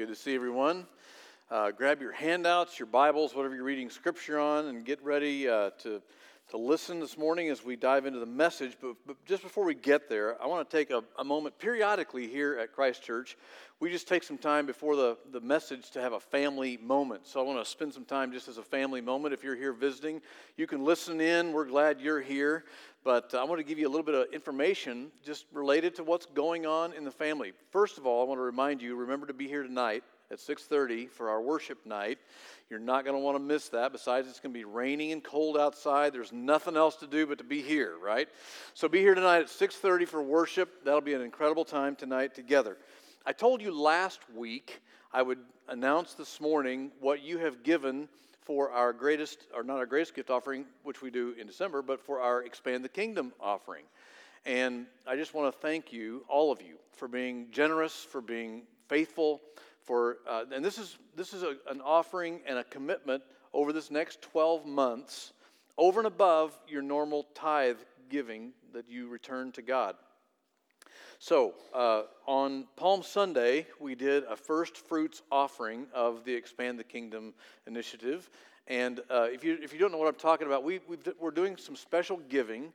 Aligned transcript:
Good 0.00 0.08
to 0.08 0.14
see 0.14 0.34
everyone. 0.34 0.86
Uh, 1.50 1.72
grab 1.72 2.00
your 2.00 2.12
handouts, 2.12 2.78
your 2.78 2.86
Bibles, 2.86 3.34
whatever 3.34 3.54
you're 3.54 3.64
reading 3.64 3.90
scripture 3.90 4.38
on, 4.38 4.68
and 4.68 4.82
get 4.82 5.04
ready 5.04 5.46
uh, 5.46 5.72
to, 5.82 6.00
to 6.50 6.56
listen 6.56 6.98
this 6.98 7.16
morning 7.16 7.48
as 7.48 7.64
we 7.64 7.76
dive 7.76 8.06
into 8.06 8.18
the 8.18 8.26
message. 8.26 8.76
But, 8.80 8.96
but 9.06 9.24
just 9.24 9.42
before 9.42 9.64
we 9.64 9.74
get 9.74 10.08
there, 10.08 10.40
I 10.42 10.48
want 10.48 10.68
to 10.68 10.76
take 10.76 10.90
a, 10.90 11.04
a, 11.16 11.22
moment 11.22 11.56
periodically 11.58 12.26
here 12.26 12.58
at 12.58 12.72
Christ 12.72 13.04
Church. 13.04 13.36
We 13.78 13.88
just 13.88 14.08
take 14.08 14.24
some 14.24 14.36
time 14.36 14.66
before 14.66 14.96
the, 14.96 15.16
the 15.30 15.40
message 15.40 15.90
to 15.92 16.00
have 16.00 16.12
a 16.12 16.18
family 16.18 16.76
moment. 16.76 17.28
So 17.28 17.38
I 17.38 17.44
want 17.44 17.64
to 17.64 17.70
spend 17.70 17.94
some 17.94 18.04
time 18.04 18.32
just 18.32 18.48
as 18.48 18.58
a 18.58 18.64
family 18.64 19.00
moment. 19.00 19.32
If 19.32 19.44
you're 19.44 19.54
here 19.54 19.72
visiting, 19.72 20.20
you 20.56 20.66
can 20.66 20.84
listen 20.84 21.20
in. 21.20 21.52
We're 21.52 21.66
glad 21.66 22.00
you're 22.00 22.20
here. 22.20 22.64
But 23.04 23.32
uh, 23.32 23.40
I 23.40 23.44
want 23.44 23.60
to 23.60 23.64
give 23.64 23.78
you 23.78 23.86
a 23.86 23.90
little 23.90 24.04
bit 24.04 24.16
of 24.16 24.32
information 24.32 25.12
just 25.24 25.46
related 25.52 25.94
to 25.96 26.04
what's 26.04 26.26
going 26.26 26.66
on 26.66 26.92
in 26.94 27.04
the 27.04 27.12
family. 27.12 27.52
First 27.70 27.96
of 27.96 28.06
all, 28.06 28.22
I 28.22 28.28
want 28.28 28.38
to 28.38 28.42
remind 28.42 28.82
you 28.82 28.96
remember 28.96 29.26
to 29.26 29.34
be 29.34 29.46
here 29.46 29.62
tonight 29.62 30.02
at 30.30 30.38
6:30 30.38 31.10
for 31.10 31.30
our 31.30 31.40
worship 31.40 31.84
night. 31.84 32.18
You're 32.68 32.78
not 32.78 33.04
going 33.04 33.16
to 33.16 33.20
want 33.20 33.36
to 33.36 33.42
miss 33.42 33.68
that. 33.70 33.92
Besides, 33.92 34.28
it's 34.28 34.40
going 34.40 34.52
to 34.52 34.58
be 34.58 34.64
raining 34.64 35.12
and 35.12 35.22
cold 35.22 35.56
outside. 35.56 36.12
There's 36.12 36.32
nothing 36.32 36.76
else 36.76 36.96
to 36.96 37.06
do 37.06 37.26
but 37.26 37.38
to 37.38 37.44
be 37.44 37.62
here, 37.62 37.94
right? 38.02 38.28
So 38.74 38.88
be 38.88 39.00
here 39.00 39.14
tonight 39.14 39.40
at 39.40 39.48
6:30 39.48 40.06
for 40.06 40.22
worship. 40.22 40.84
That'll 40.84 41.00
be 41.00 41.14
an 41.14 41.22
incredible 41.22 41.64
time 41.64 41.96
tonight 41.96 42.34
together. 42.34 42.76
I 43.26 43.32
told 43.32 43.60
you 43.60 43.72
last 43.72 44.20
week 44.34 44.80
I 45.12 45.22
would 45.22 45.38
announce 45.68 46.14
this 46.14 46.40
morning 46.40 46.92
what 47.00 47.22
you 47.22 47.38
have 47.38 47.62
given 47.62 48.08
for 48.42 48.70
our 48.70 48.92
greatest, 48.92 49.46
or 49.54 49.62
not 49.62 49.76
our 49.76 49.86
greatest 49.86 50.14
gift 50.14 50.30
offering, 50.30 50.64
which 50.82 51.02
we 51.02 51.10
do 51.10 51.34
in 51.38 51.46
December, 51.46 51.82
but 51.82 52.00
for 52.00 52.20
our 52.20 52.42
Expand 52.42 52.84
the 52.84 52.88
Kingdom 52.88 53.32
offering. 53.40 53.84
And 54.46 54.86
I 55.06 55.16
just 55.16 55.34
want 55.34 55.54
to 55.54 55.60
thank 55.60 55.92
you, 55.92 56.24
all 56.28 56.50
of 56.50 56.62
you, 56.62 56.76
for 56.92 57.06
being 57.06 57.48
generous, 57.50 57.92
for 57.92 58.20
being 58.20 58.62
faithful, 58.88 59.40
for 59.84 60.18
uh, 60.28 60.44
and 60.52 60.64
this 60.64 60.78
is 60.78 60.98
this 61.16 61.32
is 61.32 61.42
a, 61.42 61.56
an 61.68 61.80
offering 61.80 62.40
and 62.46 62.58
a 62.58 62.64
commitment 62.64 63.22
over 63.52 63.72
this 63.72 63.90
next 63.90 64.22
12 64.22 64.66
months, 64.66 65.32
over 65.76 66.00
and 66.00 66.06
above 66.06 66.58
your 66.68 66.82
normal 66.82 67.26
tithe 67.34 67.78
giving 68.08 68.52
that 68.72 68.88
you 68.88 69.08
return 69.08 69.52
to 69.52 69.62
God. 69.62 69.96
So, 71.18 71.52
uh, 71.74 72.04
on 72.26 72.66
Palm 72.76 73.02
Sunday, 73.02 73.66
we 73.78 73.94
did 73.94 74.24
a 74.24 74.36
first 74.36 74.78
fruits 74.78 75.20
offering 75.30 75.86
of 75.92 76.24
the 76.24 76.32
Expand 76.32 76.78
the 76.78 76.84
Kingdom 76.84 77.34
initiative. 77.66 78.30
And 78.66 79.00
uh, 79.10 79.26
if, 79.30 79.44
you, 79.44 79.58
if 79.60 79.74
you 79.74 79.78
don't 79.78 79.92
know 79.92 79.98
what 79.98 80.08
I'm 80.08 80.14
talking 80.14 80.46
about, 80.46 80.64
we, 80.64 80.80
we 80.88 80.96
are 81.22 81.30
doing 81.30 81.58
some 81.58 81.76
special 81.76 82.20
giving. 82.30 82.72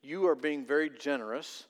You 0.00 0.28
are 0.28 0.36
being 0.36 0.64
very 0.64 0.90
generous, 0.90 1.66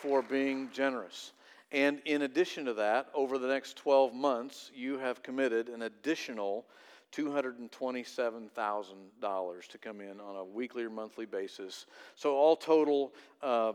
for 0.00 0.22
being 0.22 0.70
generous. 0.72 1.32
And 1.72 2.00
in 2.04 2.22
addition 2.22 2.66
to 2.66 2.74
that, 2.74 3.08
over 3.14 3.38
the 3.38 3.48
next 3.48 3.76
12 3.78 4.14
months, 4.14 4.70
you 4.72 4.96
have 4.98 5.24
committed 5.24 5.68
an 5.68 5.82
additional 5.82 6.64
$227,000 7.12 9.68
to 9.68 9.78
come 9.78 10.00
in 10.00 10.20
on 10.20 10.36
a 10.36 10.44
weekly 10.44 10.84
or 10.84 10.90
monthly 10.90 11.26
basis. 11.26 11.86
So, 12.14 12.36
all 12.36 12.54
total, 12.56 13.12
uh, 13.42 13.72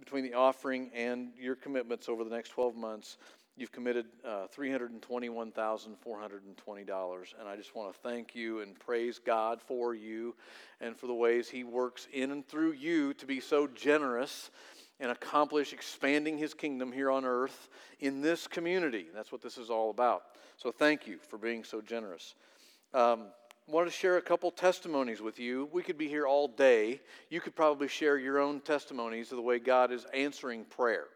between 0.00 0.24
the 0.24 0.32
offering 0.34 0.90
and 0.94 1.32
your 1.38 1.56
commitments 1.56 2.08
over 2.08 2.24
the 2.24 2.30
next 2.30 2.50
12 2.50 2.76
months, 2.76 3.18
you've 3.56 3.72
committed 3.72 4.06
uh, 4.24 4.46
$321,420. 4.56 7.34
And 7.38 7.48
I 7.48 7.56
just 7.56 7.74
want 7.74 7.92
to 7.92 7.98
thank 8.00 8.34
you 8.34 8.60
and 8.60 8.78
praise 8.78 9.18
God 9.18 9.60
for 9.62 9.94
you 9.94 10.34
and 10.80 10.96
for 10.96 11.06
the 11.06 11.14
ways 11.14 11.48
He 11.48 11.64
works 11.64 12.08
in 12.12 12.30
and 12.30 12.46
through 12.46 12.72
you 12.72 13.14
to 13.14 13.26
be 13.26 13.40
so 13.40 13.66
generous 13.66 14.50
and 15.00 15.10
accomplish 15.10 15.72
expanding 15.72 16.38
his 16.38 16.54
kingdom 16.54 16.92
here 16.92 17.10
on 17.10 17.24
earth 17.24 17.68
in 18.00 18.20
this 18.20 18.46
community. 18.46 19.06
That's 19.14 19.32
what 19.32 19.42
this 19.42 19.58
is 19.58 19.70
all 19.70 19.90
about. 19.90 20.22
So 20.56 20.70
thank 20.70 21.06
you 21.06 21.18
for 21.18 21.36
being 21.36 21.64
so 21.64 21.80
generous. 21.80 22.34
Um, 22.94 23.24
I 23.68 23.72
wanted 23.72 23.86
to 23.86 23.96
share 23.96 24.18
a 24.18 24.22
couple 24.22 24.52
testimonies 24.52 25.20
with 25.20 25.40
you. 25.40 25.68
We 25.72 25.82
could 25.82 25.98
be 25.98 26.06
here 26.06 26.28
all 26.28 26.46
day. 26.46 27.00
You 27.28 27.40
could 27.40 27.56
probably 27.56 27.88
share 27.88 28.18
your 28.18 28.38
own 28.38 28.60
testimonies 28.60 29.32
of 29.32 29.36
the 29.36 29.42
way 29.42 29.58
God 29.58 29.90
is 29.90 30.06
answering 30.14 30.64
prayer. 30.64 31.06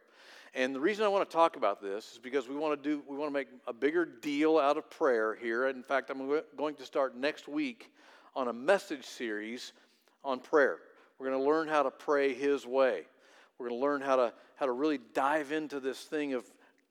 And 0.54 0.74
the 0.74 0.80
reason 0.80 1.04
I 1.04 1.08
want 1.08 1.30
to 1.30 1.32
talk 1.32 1.54
about 1.54 1.80
this 1.80 2.14
is 2.14 2.18
because 2.18 2.48
we 2.48 2.56
want 2.56 2.82
to 2.82 2.88
do 2.88 3.00
we 3.06 3.16
want 3.16 3.28
to 3.28 3.32
make 3.32 3.46
a 3.68 3.72
bigger 3.72 4.04
deal 4.04 4.58
out 4.58 4.76
of 4.76 4.90
prayer 4.90 5.36
here. 5.36 5.68
In 5.68 5.84
fact, 5.84 6.10
I'm 6.10 6.42
going 6.56 6.74
to 6.74 6.84
start 6.84 7.16
next 7.16 7.46
week 7.46 7.92
on 8.34 8.48
a 8.48 8.52
message 8.52 9.04
series 9.04 9.72
on 10.24 10.40
prayer. 10.40 10.78
We're 11.20 11.28
going 11.28 11.38
to 11.38 11.48
learn 11.48 11.68
how 11.68 11.84
to 11.84 11.92
pray 11.92 12.34
his 12.34 12.66
way. 12.66 13.02
We're 13.56 13.68
going 13.68 13.80
to 13.80 13.84
learn 13.84 14.00
how 14.00 14.16
to, 14.16 14.32
how 14.56 14.66
to 14.66 14.72
really 14.72 14.98
dive 15.14 15.52
into 15.52 15.78
this 15.78 16.00
thing 16.00 16.32
of 16.34 16.44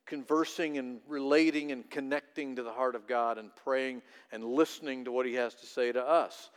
conversing 0.08 0.78
and 0.78 1.00
relating 1.08 1.72
and 1.72 1.88
connecting 1.90 2.56
to 2.56 2.64
the 2.64 2.72
heart 2.72 2.96
of 2.96 3.08
God 3.08 3.38
and 3.38 3.56
praying 3.64 4.02
and 4.32 4.44
listening 4.44 5.06
to 5.06 5.12
what 5.12 5.26
He 5.26 5.34
has 5.36 5.54
to 5.56 5.66
say 5.66 5.92
to 5.92 6.04
us. 6.04 6.50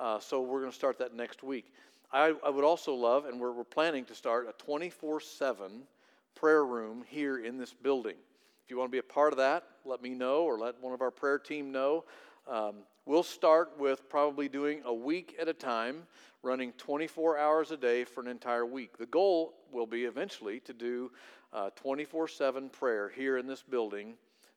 Uh, 0.00 0.18
so 0.18 0.40
we're 0.40 0.60
going 0.60 0.70
to 0.70 0.76
start 0.76 0.98
that 0.98 1.14
next 1.14 1.42
week. 1.42 1.66
I, 2.12 2.32
I 2.44 2.50
would 2.50 2.64
also 2.64 2.94
love, 2.94 3.26
and 3.26 3.40
we're, 3.40 3.52
we're 3.52 3.64
planning 3.64 4.04
to 4.06 4.14
start 4.14 4.48
a 4.48 4.64
24 4.64 5.20
7 5.20 5.82
prayer 6.34 6.64
room 6.64 7.04
here 7.08 7.38
in 7.38 7.58
this 7.58 7.74
building. 7.74 8.16
If 8.64 8.70
you 8.70 8.78
want 8.78 8.88
to 8.90 8.92
be 8.92 8.98
a 8.98 9.02
part 9.02 9.32
of 9.32 9.38
that, 9.38 9.64
let 9.84 10.00
me 10.00 10.10
know 10.10 10.44
or 10.44 10.58
let 10.58 10.80
one 10.80 10.94
of 10.94 11.02
our 11.02 11.10
prayer 11.10 11.38
team 11.38 11.70
know. 11.70 12.04
Um, 12.48 12.76
we'll 13.06 13.22
start 13.22 13.78
with 13.78 14.08
probably 14.08 14.48
doing 14.48 14.80
a 14.84 14.94
week 14.94 15.36
at 15.40 15.48
a 15.48 15.52
time, 15.52 16.04
running 16.42 16.72
24 16.72 17.38
hours 17.38 17.70
a 17.70 17.76
day 17.76 18.04
for 18.04 18.20
an 18.20 18.28
entire 18.28 18.66
week. 18.66 18.96
The 18.98 19.06
goal 19.06 19.54
will 19.72 19.86
be 19.86 20.04
eventually 20.04 20.60
to 20.60 20.72
do 20.72 21.10
24 21.76 22.24
uh, 22.24 22.26
7 22.26 22.68
prayer 22.70 23.12
here 23.14 23.38
in 23.38 23.46
this 23.46 23.62
building 23.62 24.14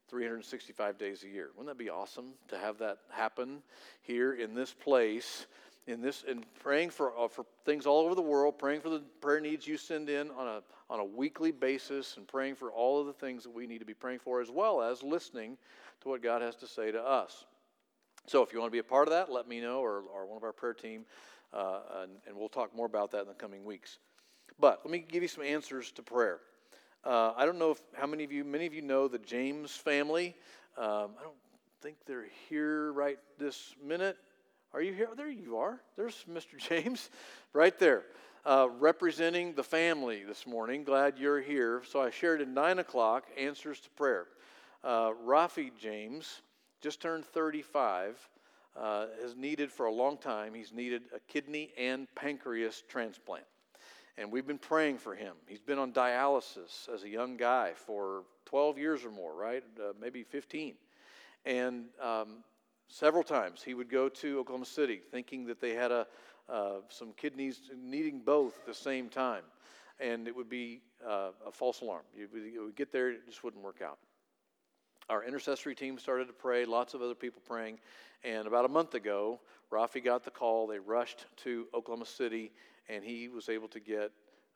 365 0.10 0.98
days 0.98 1.24
a 1.24 1.28
year. 1.28 1.50
Wouldn't 1.56 1.68
that 1.68 1.84
be 1.84 1.90
awesome 1.90 2.34
to 2.48 2.58
have 2.58 2.78
that 2.80 3.00
happen 3.10 3.62
here 4.02 4.34
in 4.34 4.56
this 4.56 4.74
place? 4.74 5.48
In 5.88 6.02
this, 6.02 6.26
and 6.28 6.46
praying 6.60 6.90
for, 6.90 7.18
uh, 7.18 7.30
for 7.30 7.46
things 7.64 7.86
all 7.86 8.02
over 8.02 8.14
the 8.14 8.22
world, 8.22 8.60
praying 8.60 8.82
for 8.82 8.90
the 8.90 9.00
prayer 9.22 9.40
needs 9.40 9.66
you 9.66 9.78
send 9.78 10.10
in 10.10 10.30
on 10.32 10.46
a, 10.46 10.62
on 10.90 11.00
a 11.00 11.06
weekly 11.06 11.52
basis, 11.52 12.18
and 12.18 12.28
praying 12.28 12.56
for 12.56 12.72
all 12.72 13.00
of 13.00 13.08
the 13.08 13.14
things 13.14 13.44
that 13.44 13.54
we 13.54 13.66
need 13.68 13.80
to 13.80 13.86
be 13.86 13.94
praying 13.94 14.20
for, 14.20 14.42
as 14.42 14.50
well 14.50 14.82
as 14.82 15.02
listening 15.02 15.58
to 16.02 16.10
what 16.10 16.22
God 16.22 16.42
has 16.42 16.58
to 16.58 16.68
say 16.68 16.92
to 16.92 17.02
us. 17.02 17.46
So 18.28 18.44
if 18.44 18.52
you 18.52 18.60
want 18.60 18.72
to 18.72 18.76
be 18.76 18.80
a 18.80 18.84
part 18.84 19.08
of 19.08 19.14
that, 19.14 19.32
let 19.32 19.48
me 19.48 19.62
know 19.62 19.80
or, 19.80 20.04
or 20.14 20.26
one 20.26 20.36
of 20.36 20.44
our 20.44 20.52
prayer 20.52 20.74
team, 20.74 21.06
uh, 21.54 21.80
and, 22.02 22.12
and, 22.28 22.36
we'll 22.36 22.50
talk 22.50 22.76
more 22.76 22.86
about 22.86 23.10
that 23.12 23.22
in 23.22 23.28
the 23.28 23.34
coming 23.34 23.64
weeks. 23.64 24.00
But 24.60 24.82
let 24.84 24.92
me 24.92 25.00
give 25.00 25.22
you 25.22 25.30
some 25.30 25.46
answers 25.46 25.94
to 25.94 26.04
prayer. 26.04 26.40
Uh, 27.06 27.32
I 27.38 27.46
don't 27.46 27.58
know 27.58 27.72
if, 27.72 27.82
how 27.94 28.06
many 28.06 28.26
of 28.26 28.34
you, 28.34 28.44
many 28.44 28.66
of 28.66 28.74
you 28.74 28.82
know 28.82 29.08
the 29.08 29.18
James 29.18 29.72
family. 29.72 30.36
Um, 30.78 31.12
I 31.18 31.24
don't 31.24 31.38
think 31.82 31.96
they're 32.06 32.28
here 32.50 32.92
right 32.92 33.18
this 33.40 33.76
minute. 33.82 34.18
Are 34.74 34.82
you 34.82 34.94
here? 34.94 35.08
There 35.16 35.30
you 35.30 35.58
are. 35.58 35.80
There's 35.96 36.26
Mr. 36.30 36.58
James 36.58 37.10
right 37.54 37.80
there. 37.80 38.04
Uh, 38.46 38.68
representing 38.78 39.54
the 39.54 39.64
family 39.64 40.24
this 40.26 40.46
morning. 40.46 40.84
Glad 40.84 41.18
you're 41.18 41.40
here. 41.40 41.82
So 41.90 42.02
I 42.02 42.10
shared 42.10 42.42
at 42.42 42.50
9 42.50 42.80
o'clock 42.80 43.26
answers 43.38 43.80
to 43.82 43.90
prayer. 43.92 44.28
Uh, 44.84 45.12
Rafi 45.26 45.72
James 45.80 46.42
just 46.82 47.02
turned 47.02 47.26
35, 47.26 48.30
uh, 48.76 49.08
has 49.22 49.36
needed 49.36 49.72
for 49.72 49.88
a 49.88 49.92
long 49.92 50.18
time, 50.18 50.54
he's 50.54 50.72
needed 50.72 51.04
a 51.16 51.20
kidney 51.32 51.72
and 51.78 52.08
pancreas 52.16 52.84
transplant. 52.88 53.46
And 54.18 54.32
we've 54.32 54.48
been 54.48 54.58
praying 54.58 54.98
for 54.98 55.16
him. 55.16 55.36
He's 55.48 55.62
been 55.62 55.78
on 55.78 55.92
dialysis 55.94 56.90
as 56.94 57.04
a 57.04 57.10
young 57.10 57.38
guy 57.38 57.74
for 57.76 58.24
12 58.46 58.78
years 58.78 59.06
or 59.06 59.12
more, 59.12 59.36
right? 59.36 59.64
Uh, 59.80 59.94
maybe 60.00 60.24
15. 60.24 60.74
And 61.46 61.86
um, 62.02 62.44
several 62.88 63.24
times 63.24 63.62
he 63.64 63.74
would 63.74 63.90
go 63.90 64.10
to 64.10 64.40
Oklahoma 64.40 64.66
City 64.66 65.02
thinking 65.12 65.46
that 65.48 65.62
they 65.62 65.74
had 65.76 65.92
a, 65.92 66.08
uh, 66.50 66.78
some 66.90 67.14
kidneys 67.14 67.62
needing 67.80 68.22
both 68.22 68.58
at 68.60 68.66
the 68.66 68.74
same 68.74 69.10
time. 69.10 69.44
And 70.00 70.28
it 70.28 70.36
would 70.36 70.50
be 70.50 70.82
uh, 71.08 71.30
a 71.46 71.52
false 71.52 71.82
alarm. 71.82 72.04
You 72.16 72.28
would 72.64 72.76
get 72.76 72.92
there, 72.92 73.12
it 73.12 73.26
just 73.28 73.44
wouldn't 73.44 73.64
work 73.64 73.82
out. 73.84 73.98
Our 75.10 75.24
intercessory 75.24 75.76
team 75.76 75.98
started 75.98 76.28
to 76.28 76.34
pray, 76.34 76.66
lots 76.66 76.94
of 76.94 77.02
other 77.02 77.16
people 77.16 77.42
praying. 77.48 77.80
And 78.24 78.48
about 78.48 78.66
a 78.66 78.70
month 78.70 78.94
ago, 78.94 79.40
Rafi 79.72 80.04
got 80.04 80.24
the 80.24 80.32
call. 80.32 80.68
They 80.68 80.80
rushed 80.80 81.26
to 81.44 81.68
Oklahoma 81.74 82.06
City, 82.06 82.52
and 82.90 83.04
he 83.04 83.30
was 83.30 83.50
able 83.50 83.68
to 83.70 83.80
get 83.80 84.12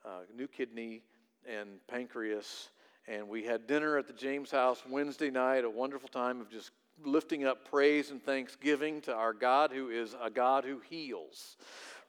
uh, 0.05 0.21
new 0.35 0.47
kidney 0.47 1.03
and 1.47 1.85
pancreas. 1.87 2.69
And 3.07 3.29
we 3.29 3.43
had 3.43 3.67
dinner 3.67 3.97
at 3.97 4.07
the 4.07 4.13
James 4.13 4.51
house 4.51 4.83
Wednesday 4.89 5.29
night, 5.29 5.63
a 5.63 5.69
wonderful 5.69 6.09
time 6.09 6.41
of 6.41 6.49
just 6.49 6.71
lifting 7.03 7.45
up 7.45 7.69
praise 7.69 8.11
and 8.11 8.21
thanksgiving 8.21 9.01
to 9.01 9.13
our 9.13 9.33
God, 9.33 9.71
who 9.71 9.89
is 9.89 10.15
a 10.21 10.29
God 10.29 10.65
who 10.65 10.79
heals, 10.89 11.57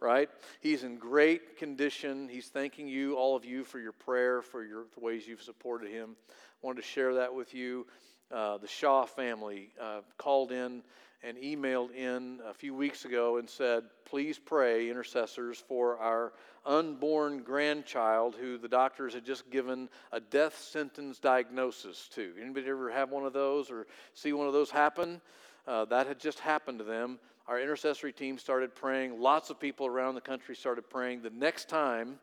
right? 0.00 0.28
He's 0.60 0.84
in 0.84 0.96
great 0.96 1.56
condition. 1.56 2.28
He's 2.28 2.48
thanking 2.48 2.88
you, 2.88 3.14
all 3.14 3.36
of 3.36 3.44
you, 3.44 3.64
for 3.64 3.78
your 3.78 3.92
prayer, 3.92 4.42
for 4.42 4.64
your, 4.64 4.84
the 4.94 5.00
ways 5.00 5.26
you've 5.26 5.42
supported 5.42 5.90
him. 5.90 6.16
I 6.28 6.66
wanted 6.66 6.82
to 6.82 6.88
share 6.88 7.14
that 7.14 7.34
with 7.34 7.54
you. 7.54 7.86
Uh, 8.32 8.56
the 8.56 8.66
Shaw 8.66 9.04
family 9.04 9.68
uh, 9.80 10.00
called 10.16 10.52
in 10.52 10.82
and 11.22 11.36
emailed 11.36 11.94
in 11.94 12.40
a 12.48 12.54
few 12.54 12.74
weeks 12.74 13.04
ago 13.04 13.36
and 13.36 13.48
said, 13.48 13.84
Please 14.06 14.38
pray, 14.38 14.88
intercessors, 14.88 15.62
for 15.68 15.98
our 15.98 16.32
unborn 16.64 17.42
grandchild 17.42 18.34
who 18.40 18.56
the 18.56 18.68
doctors 18.68 19.14
had 19.14 19.24
just 19.24 19.50
given 19.50 19.88
a 20.12 20.20
death 20.20 20.58
sentence 20.58 21.18
diagnosis 21.18 22.08
to. 22.14 22.32
Anybody 22.40 22.68
ever 22.68 22.90
have 22.90 23.10
one 23.10 23.26
of 23.26 23.32
those 23.32 23.70
or 23.70 23.86
see 24.14 24.32
one 24.32 24.46
of 24.46 24.52
those 24.52 24.70
happen? 24.70 25.20
Uh, 25.66 25.84
that 25.84 26.06
had 26.06 26.18
just 26.18 26.40
happened 26.40 26.78
to 26.78 26.84
them. 26.84 27.18
Our 27.46 27.60
intercessory 27.60 28.12
team 28.12 28.38
started 28.38 28.74
praying. 28.74 29.20
Lots 29.20 29.50
of 29.50 29.60
people 29.60 29.86
around 29.86 30.14
the 30.14 30.20
country 30.20 30.56
started 30.56 30.88
praying. 30.88 31.22
The 31.22 31.30
next 31.30 31.68
time, 31.68 32.18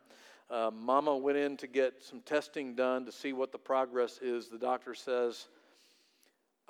uh, 0.50 0.70
Mama 0.74 1.16
went 1.16 1.38
in 1.38 1.56
to 1.58 1.66
get 1.66 2.02
some 2.02 2.20
testing 2.20 2.74
done 2.74 3.04
to 3.06 3.12
see 3.12 3.32
what 3.32 3.52
the 3.52 3.58
progress 3.58 4.18
is. 4.20 4.48
The 4.48 4.58
doctor 4.58 4.94
says, 4.94 5.46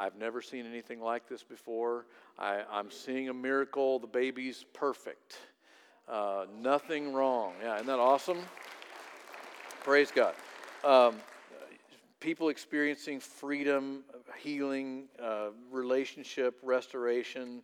I've 0.01 0.17
never 0.17 0.41
seen 0.41 0.65
anything 0.65 1.03
like 1.03 1.29
this 1.29 1.43
before. 1.43 2.07
I, 2.39 2.63
am 2.73 2.91
seeing 2.91 3.29
a 3.29 3.35
miracle. 3.35 3.99
The 3.99 4.07
baby's 4.07 4.65
perfect. 4.73 5.37
Uh, 6.09 6.47
nothing 6.59 7.13
wrong. 7.13 7.53
Yeah, 7.63 7.75
isn't 7.75 7.87
that 7.87 7.99
awesome? 7.99 8.39
Praise 9.85 10.11
God. 10.11 10.33
Um, 10.83 11.17
people 12.19 12.49
experiencing 12.49 13.21
freedom, 13.21 14.03
healing, 14.39 15.05
uh, 15.23 15.49
relationship, 15.71 16.59
restoration. 16.63 17.61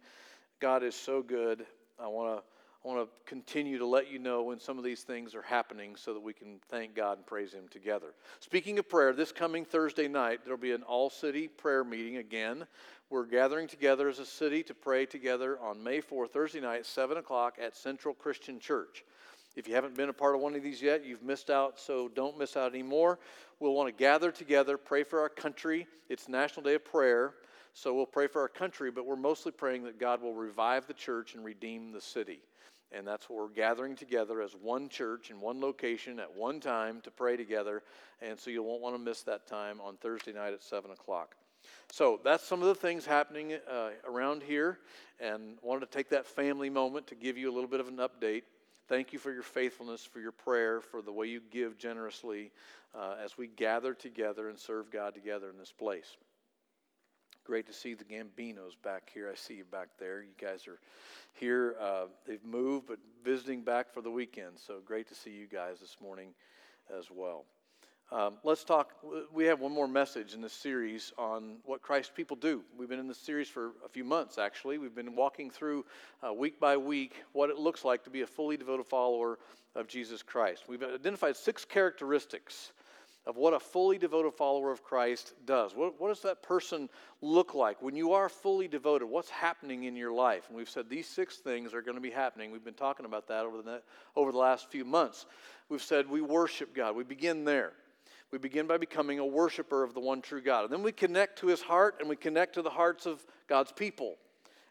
God 0.61 0.83
is 0.83 0.94
so 0.94 1.23
good. 1.23 1.65
I 1.99 2.06
want 2.06 2.37
to 2.37 2.44
want 2.87 3.00
to 3.00 3.09
continue 3.29 3.79
to 3.79 3.87
let 3.87 4.11
you 4.12 4.21
know 4.21 4.44
when 4.44 4.61
some 4.61 4.79
of 4.79 4.85
these 4.85 5.03
things 5.03 5.35
are 5.35 5.43
happening 5.43 5.97
so 5.97 6.15
that 6.15 6.23
we 6.23 6.33
can 6.33 6.61
thank 6.71 6.94
God 6.94 7.19
and 7.19 7.27
praise 7.27 7.53
Him 7.53 7.67
together. 7.69 8.15
Speaking 8.38 8.79
of 8.79 8.88
prayer, 8.88 9.12
this 9.12 9.33
coming 9.33 9.65
Thursday 9.65 10.06
night, 10.06 10.41
there'll 10.44 10.56
be 10.56 10.71
an 10.71 10.85
all 10.85 11.11
city 11.11 11.49
prayer 11.49 11.83
meeting 11.83 12.19
again. 12.19 12.65
We're 13.11 13.27
gathering 13.27 13.67
together 13.67 14.09
as 14.09 14.21
a 14.21 14.25
city 14.25 14.62
to 14.62 14.75
pray 14.75 15.05
together 15.05 15.59
on 15.61 15.83
May 15.83 16.00
4, 16.00 16.29
Thursday 16.29 16.61
night, 16.61 16.87
7 16.87 17.17
o'clock 17.17 17.56
at 17.61 17.77
Central 17.77 18.15
Christian 18.15 18.61
Church. 18.61 19.05
If 19.56 19.67
you 19.67 19.75
haven't 19.75 19.97
been 19.97 20.09
a 20.09 20.12
part 20.12 20.37
of 20.37 20.41
one 20.41 20.55
of 20.55 20.62
these 20.62 20.81
yet, 20.81 21.05
you've 21.05 21.25
missed 21.25 21.50
out, 21.50 21.81
so 21.81 22.09
don't 22.09 22.38
miss 22.38 22.56
out 22.56 22.73
anymore. 22.73 23.19
We'll 23.59 23.75
want 23.75 23.88
to 23.88 23.93
gather 23.93 24.31
together, 24.31 24.79
pray 24.79 25.03
for 25.03 25.21
our 25.21 25.29
country. 25.29 25.88
It's 26.09 26.29
National 26.29 26.62
Day 26.62 26.75
of 26.75 26.85
Prayer, 26.85 27.35
so 27.75 27.94
we'll 27.94 28.06
pray 28.06 28.29
for 28.29 28.43
our 28.43 28.49
country, 28.49 28.93
but 28.93 29.06
we're 29.06 29.17
mostly 29.17 29.50
praying 29.50 29.85
that 29.85 29.99
God 29.99 30.23
will 30.23 30.35
revive 30.35 30.87
the 30.87 30.94
church 30.94 31.35
and 31.35 31.44
redeem 31.44 31.91
the 31.91 32.00
city. 32.00 32.41
And 32.93 33.06
that's 33.06 33.29
what 33.29 33.38
we're 33.38 33.55
gathering 33.55 33.97
together 33.97 34.41
as 34.41 34.53
one 34.53 34.88
church 34.88 35.31
in 35.31 35.41
one 35.41 35.61
location 35.61 36.21
at 36.21 36.35
one 36.35 36.61
time 36.61 37.00
to 37.03 37.11
pray 37.11 37.37
together. 37.37 37.83
And 38.23 38.38
so 38.38 38.50
you 38.50 38.62
won't 38.62 38.81
want 38.81 38.94
to 38.94 39.03
miss 39.03 39.23
that 39.23 39.47
time 39.47 39.81
on 39.81 39.97
Thursday 39.97 40.33
night 40.33 40.53
at 40.53 40.62
7 40.62 40.91
o'clock. 40.91 41.35
So 41.91 42.21
that's 42.23 42.44
some 42.44 42.62
of 42.62 42.69
the 42.69 42.75
things 42.75 43.05
happening 43.05 43.55
uh, 43.71 43.91
around 44.09 44.43
here. 44.43 44.79
And 45.19 45.59
wanted 45.62 45.91
to 45.91 45.97
take 45.97 46.09
that 46.11 46.27
family 46.27 46.71
moment 46.71 47.06
to 47.09 47.15
give 47.15 47.37
you 47.37 47.50
a 47.50 47.55
little 47.55 47.69
bit 47.71 47.81
of 47.81 47.88
an 47.88 47.97
update. 47.97 48.43
Thank 48.88 49.12
you 49.12 49.19
for 49.19 49.33
your 49.33 49.43
faithfulness, 49.43 50.05
for 50.05 50.21
your 50.21 50.33
prayer, 50.33 50.81
for 50.81 51.03
the 51.03 51.11
way 51.11 51.27
you 51.27 51.41
give 51.50 51.77
generously 51.77 52.53
uh, 52.94 53.17
as 53.23 53.37
we 53.37 53.49
gather 53.49 53.94
together 53.94 54.49
and 54.49 54.56
serve 54.56 54.93
God 54.93 55.12
together 55.12 55.50
in 55.50 55.59
this 55.59 55.73
place. 55.73 56.17
Great 57.47 57.69
to 57.69 57.73
see 57.73 57.95
the 57.95 58.03
Gambinos 58.03 58.75
back 58.83 59.09
here. 59.15 59.31
I 59.31 59.37
see 59.37 59.55
you 59.55 59.65
back 59.65 59.87
there. 60.01 60.21
You 60.21 60.33
guys 60.41 60.67
are 60.67 60.81
here. 61.35 61.77
Uh, 61.81 62.07
they've 62.27 62.45
moved, 62.45 62.89
but 62.89 62.99
visiting 63.25 63.63
back 63.63 63.95
for 63.95 64.01
the 64.01 64.11
weekend. 64.11 64.59
So 64.59 64.81
great 64.85 65.07
to 65.11 65.15
see 65.15 65.31
you 65.31 65.47
guys 65.47 65.79
this 65.79 65.97
morning 66.03 66.31
as 66.99 67.05
well. 67.09 67.45
Um, 68.11 68.39
let's 68.43 68.65
talk. 68.65 68.95
We 69.33 69.45
have 69.45 69.61
one 69.61 69.71
more 69.71 69.87
message 69.87 70.35
in 70.35 70.41
this 70.41 70.55
series 70.55 71.13
on 71.19 71.59
what 71.65 71.83
Christ 71.83 72.17
people 72.17 72.37
do. 72.37 72.63
We've 72.77 72.89
been 72.89 72.99
in 72.99 73.07
this 73.07 73.19
series 73.19 73.49
for 73.49 73.75
a 73.85 73.89
few 73.89 74.03
months, 74.03 74.39
actually. 74.39 74.79
We've 74.79 74.95
been 74.95 75.15
walking 75.15 75.49
through 75.49 75.85
uh, 76.27 76.33
week 76.33 76.59
by 76.59 76.77
week 76.77 77.15
what 77.33 77.49
it 77.49 77.59
looks 77.59 77.85
like 77.85 78.03
to 78.05 78.11
be 78.11 78.23
a 78.23 78.27
fully 78.27 78.57
devoted 78.57 78.87
follower 78.87 79.39
of 79.77 79.87
Jesus 79.87 80.21
Christ. 80.21 80.65
We've 80.69 80.83
identified 80.83 81.37
six 81.37 81.65
characteristics 81.65 82.73
of 83.26 83.37
what 83.37 83.52
a 83.52 83.61
fully 83.61 83.99
devoted 83.99 84.32
follower 84.34 84.70
of 84.70 84.84
Christ 84.84 85.34
does. 85.44 85.75
What, 85.75 86.00
what, 86.00 86.08
does 86.08 86.23
that 86.23 86.43
person 86.43 86.88
look 87.20 87.55
like? 87.55 87.82
When 87.82 87.96
you 87.96 88.12
are 88.12 88.28
fully 88.28 88.69
devoted, 88.69 89.06
what's 89.06 89.31
happening 89.31 89.84
in 89.84 89.96
your 89.96 90.12
life? 90.12 90.44
And 90.49 90.56
we've 90.56 90.70
said 90.70 90.88
these 90.88 91.08
six 91.08 91.38
things 91.38 91.75
are 91.75 91.82
going 91.82 91.96
to 91.96 92.00
be 92.00 92.11
happening. 92.11 92.52
We've 92.52 92.64
been 92.64 92.75
talking 92.75 93.05
about 93.05 93.26
that 93.28 93.44
over 93.44 93.62
the, 93.62 93.82
over 94.14 94.31
the 94.31 94.38
last 94.38 94.70
few 94.70 94.84
months. 94.84 95.26
We've 95.69 95.82
said 95.82 96.08
we 96.08 96.20
worship 96.20 96.75
God. 96.75 96.94
We 96.94 97.02
begin 97.02 97.44
there. 97.44 97.73
We 98.31 98.38
begin 98.38 98.67
by 98.67 98.76
becoming 98.76 99.19
a 99.19 99.26
worshiper 99.26 99.82
of 99.82 99.94
the 99.94 100.00
one 100.00 100.23
true 100.23 100.43
God. 100.43 100.64
And 100.64 100.73
then 100.73 100.82
we 100.82 100.93
connect 100.93 101.38
to 101.40 101.49
his 101.49 101.62
heart 101.62 101.96
and 102.00 102.08
we 102.08 102.17
connect 102.17 102.55
to 102.55 102.62
the 102.62 102.70
hearts 102.70 103.06
of 103.06 103.25
God's 103.49 103.73
people. 103.73 104.17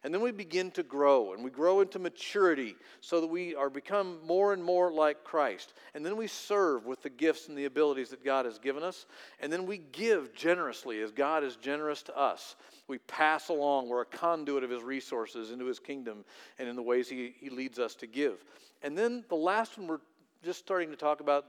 And 0.05 0.13
then 0.13 0.21
we 0.21 0.31
begin 0.31 0.69
to 0.73 0.83
grow 0.83 1.33
and 1.33 1.43
we 1.43 1.49
grow 1.49 1.81
into 1.81 1.97
maturity 1.97 2.75
so 3.01 3.21
that 3.21 3.27
we 3.27 3.55
are 3.55 3.71
become 3.71 4.19
more 4.23 4.53
and 4.53 4.63
more 4.63 4.91
like 4.91 5.23
Christ. 5.23 5.73
And 5.95 6.05
then 6.05 6.15
we 6.15 6.27
serve 6.27 6.85
with 6.85 7.01
the 7.01 7.09
gifts 7.09 7.47
and 7.47 7.57
the 7.57 7.65
abilities 7.65 8.09
that 8.09 8.23
God 8.23 8.45
has 8.45 8.59
given 8.59 8.83
us. 8.83 9.07
And 9.39 9.51
then 9.51 9.65
we 9.65 9.79
give 9.79 10.31
generously 10.35 11.01
as 11.01 11.11
God 11.11 11.43
is 11.43 11.55
generous 11.55 12.03
to 12.03 12.15
us. 12.15 12.55
We 12.87 12.99
pass 12.99 13.49
along, 13.49 13.89
we're 13.89 14.03
a 14.03 14.05
conduit 14.05 14.63
of 14.63 14.69
his 14.69 14.83
resources 14.83 15.49
into 15.49 15.65
his 15.65 15.79
kingdom 15.79 16.23
and 16.59 16.69
in 16.69 16.75
the 16.75 16.83
ways 16.83 17.09
he, 17.09 17.33
he 17.39 17.49
leads 17.49 17.79
us 17.79 17.95
to 17.95 18.05
give. 18.05 18.45
And 18.83 18.95
then 18.95 19.25
the 19.27 19.33
last 19.33 19.75
one 19.75 19.87
we're 19.87 20.01
just 20.43 20.59
starting 20.59 20.91
to 20.91 20.95
talk 20.95 21.19
about, 21.19 21.45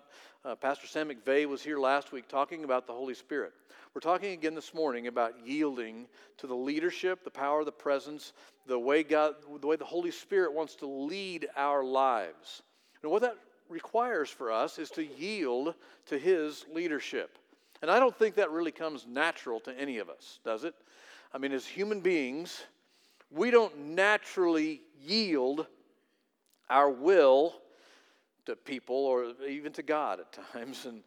uh, 0.46 0.54
Pastor 0.54 0.86
Sam 0.86 1.10
McVeigh 1.10 1.46
was 1.46 1.62
here 1.62 1.78
last 1.78 2.12
week 2.12 2.28
talking 2.28 2.62
about 2.62 2.86
the 2.86 2.92
Holy 2.92 3.14
Spirit. 3.14 3.52
We're 3.94 4.00
talking 4.00 4.32
again 4.32 4.54
this 4.54 4.72
morning 4.72 5.08
about 5.08 5.34
yielding 5.44 6.06
to 6.38 6.46
the 6.46 6.54
leadership, 6.54 7.24
the 7.24 7.30
power, 7.30 7.64
the 7.64 7.72
presence, 7.72 8.32
the 8.66 8.78
way 8.78 9.02
God, 9.02 9.34
the 9.60 9.66
way 9.66 9.74
the 9.74 9.84
Holy 9.84 10.12
Spirit 10.12 10.52
wants 10.52 10.76
to 10.76 10.86
lead 10.86 11.48
our 11.56 11.82
lives. 11.82 12.62
And 13.02 13.10
what 13.10 13.22
that 13.22 13.36
requires 13.68 14.30
for 14.30 14.52
us 14.52 14.78
is 14.78 14.90
to 14.90 15.04
yield 15.04 15.74
to 16.06 16.16
His 16.16 16.64
leadership. 16.72 17.38
And 17.82 17.90
I 17.90 17.98
don't 17.98 18.16
think 18.16 18.36
that 18.36 18.52
really 18.52 18.72
comes 18.72 19.04
natural 19.04 19.58
to 19.60 19.76
any 19.76 19.98
of 19.98 20.08
us, 20.08 20.38
does 20.44 20.62
it? 20.62 20.74
I 21.34 21.38
mean, 21.38 21.50
as 21.50 21.66
human 21.66 22.00
beings, 22.00 22.62
we 23.32 23.50
don't 23.50 23.76
naturally 23.78 24.82
yield 25.02 25.66
our 26.70 26.88
will 26.88 27.54
to 28.46 28.56
people 28.56 28.96
or 28.96 29.32
even 29.48 29.72
to 29.72 29.82
God 29.82 30.20
at 30.20 30.32
times. 30.52 30.86
And 30.86 31.02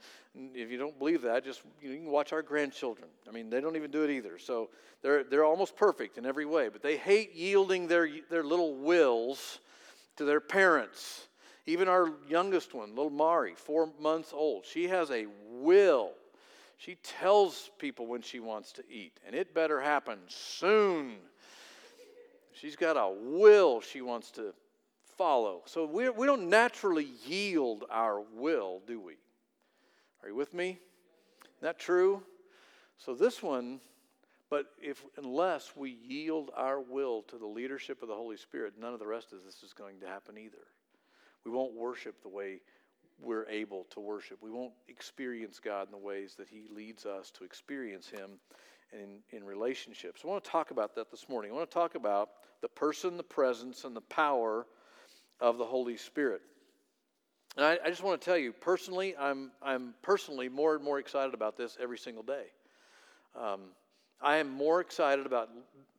if 0.55 0.69
you 0.69 0.77
don't 0.77 0.97
believe 0.97 1.21
that, 1.23 1.43
just 1.43 1.61
you, 1.81 1.95
can 1.95 2.05
watch 2.05 2.31
our 2.33 2.41
grandchildren. 2.41 3.09
I 3.27 3.31
mean, 3.31 3.49
they 3.49 3.61
don't 3.61 3.75
even 3.75 3.91
do 3.91 4.03
it 4.03 4.09
either. 4.09 4.37
So 4.37 4.69
they're, 5.01 5.23
they're 5.23 5.45
almost 5.45 5.75
perfect 5.75 6.17
in 6.17 6.25
every 6.25 6.45
way, 6.45 6.69
but 6.69 6.81
they 6.81 6.97
hate 6.97 7.35
yielding 7.35 7.87
their, 7.87 8.07
their 8.29 8.43
little 8.43 8.75
wills 8.75 9.59
to 10.17 10.25
their 10.25 10.41
parents. 10.41 11.27
Even 11.65 11.87
our 11.87 12.11
youngest 12.27 12.73
one, 12.73 12.89
little 12.89 13.09
Mari, 13.09 13.53
four 13.55 13.89
months 13.99 14.33
old, 14.33 14.65
she 14.65 14.87
has 14.87 15.11
a 15.11 15.25
will. 15.49 16.11
She 16.77 16.95
tells 16.95 17.69
people 17.77 18.07
when 18.07 18.21
she 18.21 18.39
wants 18.39 18.71
to 18.73 18.83
eat, 18.89 19.19
and 19.25 19.35
it 19.35 19.53
better 19.53 19.81
happen 19.81 20.17
soon. 20.27 21.15
She's 22.53 22.75
got 22.75 22.97
a 22.97 23.09
will 23.09 23.81
she 23.81 24.01
wants 24.01 24.31
to 24.31 24.53
follow. 25.19 25.63
So 25.65 25.85
we, 25.85 26.09
we 26.09 26.25
don't 26.25 26.49
naturally 26.49 27.09
yield 27.25 27.83
our 27.91 28.21
will, 28.33 28.81
do 28.87 29.01
we? 29.01 29.15
Are 30.23 30.29
you 30.29 30.35
with 30.35 30.53
me? 30.53 30.79
Isn't 31.43 31.61
that 31.61 31.77
true? 31.77 32.23
So 32.97 33.13
this 33.13 33.43
one, 33.43 33.81
but 34.49 34.67
if 34.81 35.03
unless 35.17 35.73
we 35.75 35.97
yield 36.07 36.51
our 36.55 36.79
will 36.79 37.23
to 37.23 37.37
the 37.37 37.45
leadership 37.45 38.01
of 38.01 38.07
the 38.07 38.15
Holy 38.15 38.37
Spirit, 38.37 38.75
none 38.79 38.93
of 38.93 38.99
the 38.99 39.07
rest 39.07 39.33
of 39.33 39.43
this 39.45 39.61
is 39.61 39.73
going 39.73 39.99
to 39.99 40.07
happen 40.07 40.37
either. 40.37 40.67
We 41.43 41.51
won't 41.51 41.73
worship 41.73 42.21
the 42.23 42.29
way 42.29 42.61
we're 43.21 43.47
able 43.49 43.87
to 43.89 43.99
worship. 43.99 44.37
We 44.41 44.51
won't 44.51 44.73
experience 44.87 45.59
God 45.59 45.87
in 45.87 45.91
the 45.91 45.97
ways 45.97 46.35
that 46.35 46.47
He 46.47 46.63
leads 46.73 47.05
us 47.05 47.29
to 47.31 47.43
experience 47.43 48.07
Him 48.07 48.39
in, 48.93 49.19
in 49.37 49.43
relationships. 49.43 50.21
I 50.23 50.29
want 50.29 50.45
to 50.45 50.49
talk 50.49 50.71
about 50.71 50.95
that 50.95 51.11
this 51.11 51.27
morning. 51.27 51.51
I 51.51 51.55
want 51.55 51.69
to 51.69 51.73
talk 51.73 51.95
about 51.95 52.29
the 52.61 52.69
person, 52.69 53.17
the 53.17 53.23
presence, 53.23 53.83
and 53.83 53.93
the 53.93 54.01
power 54.01 54.65
of 55.39 55.57
the 55.57 55.65
Holy 55.65 55.97
Spirit. 55.97 56.41
And 57.55 57.65
I, 57.65 57.79
I, 57.83 57.89
just 57.89 58.03
want 58.03 58.21
to 58.21 58.25
tell 58.25 58.37
you 58.37 58.53
personally, 58.53 59.15
I'm, 59.17 59.51
I'm 59.61 59.93
personally 60.01 60.49
more 60.49 60.75
and 60.75 60.83
more 60.83 60.99
excited 60.99 61.33
about 61.33 61.57
this 61.57 61.77
every 61.81 61.97
single 61.97 62.23
day. 62.23 62.45
Um, 63.39 63.61
I 64.21 64.37
am 64.37 64.49
more 64.49 64.81
excited 64.81 65.25
about, 65.25 65.49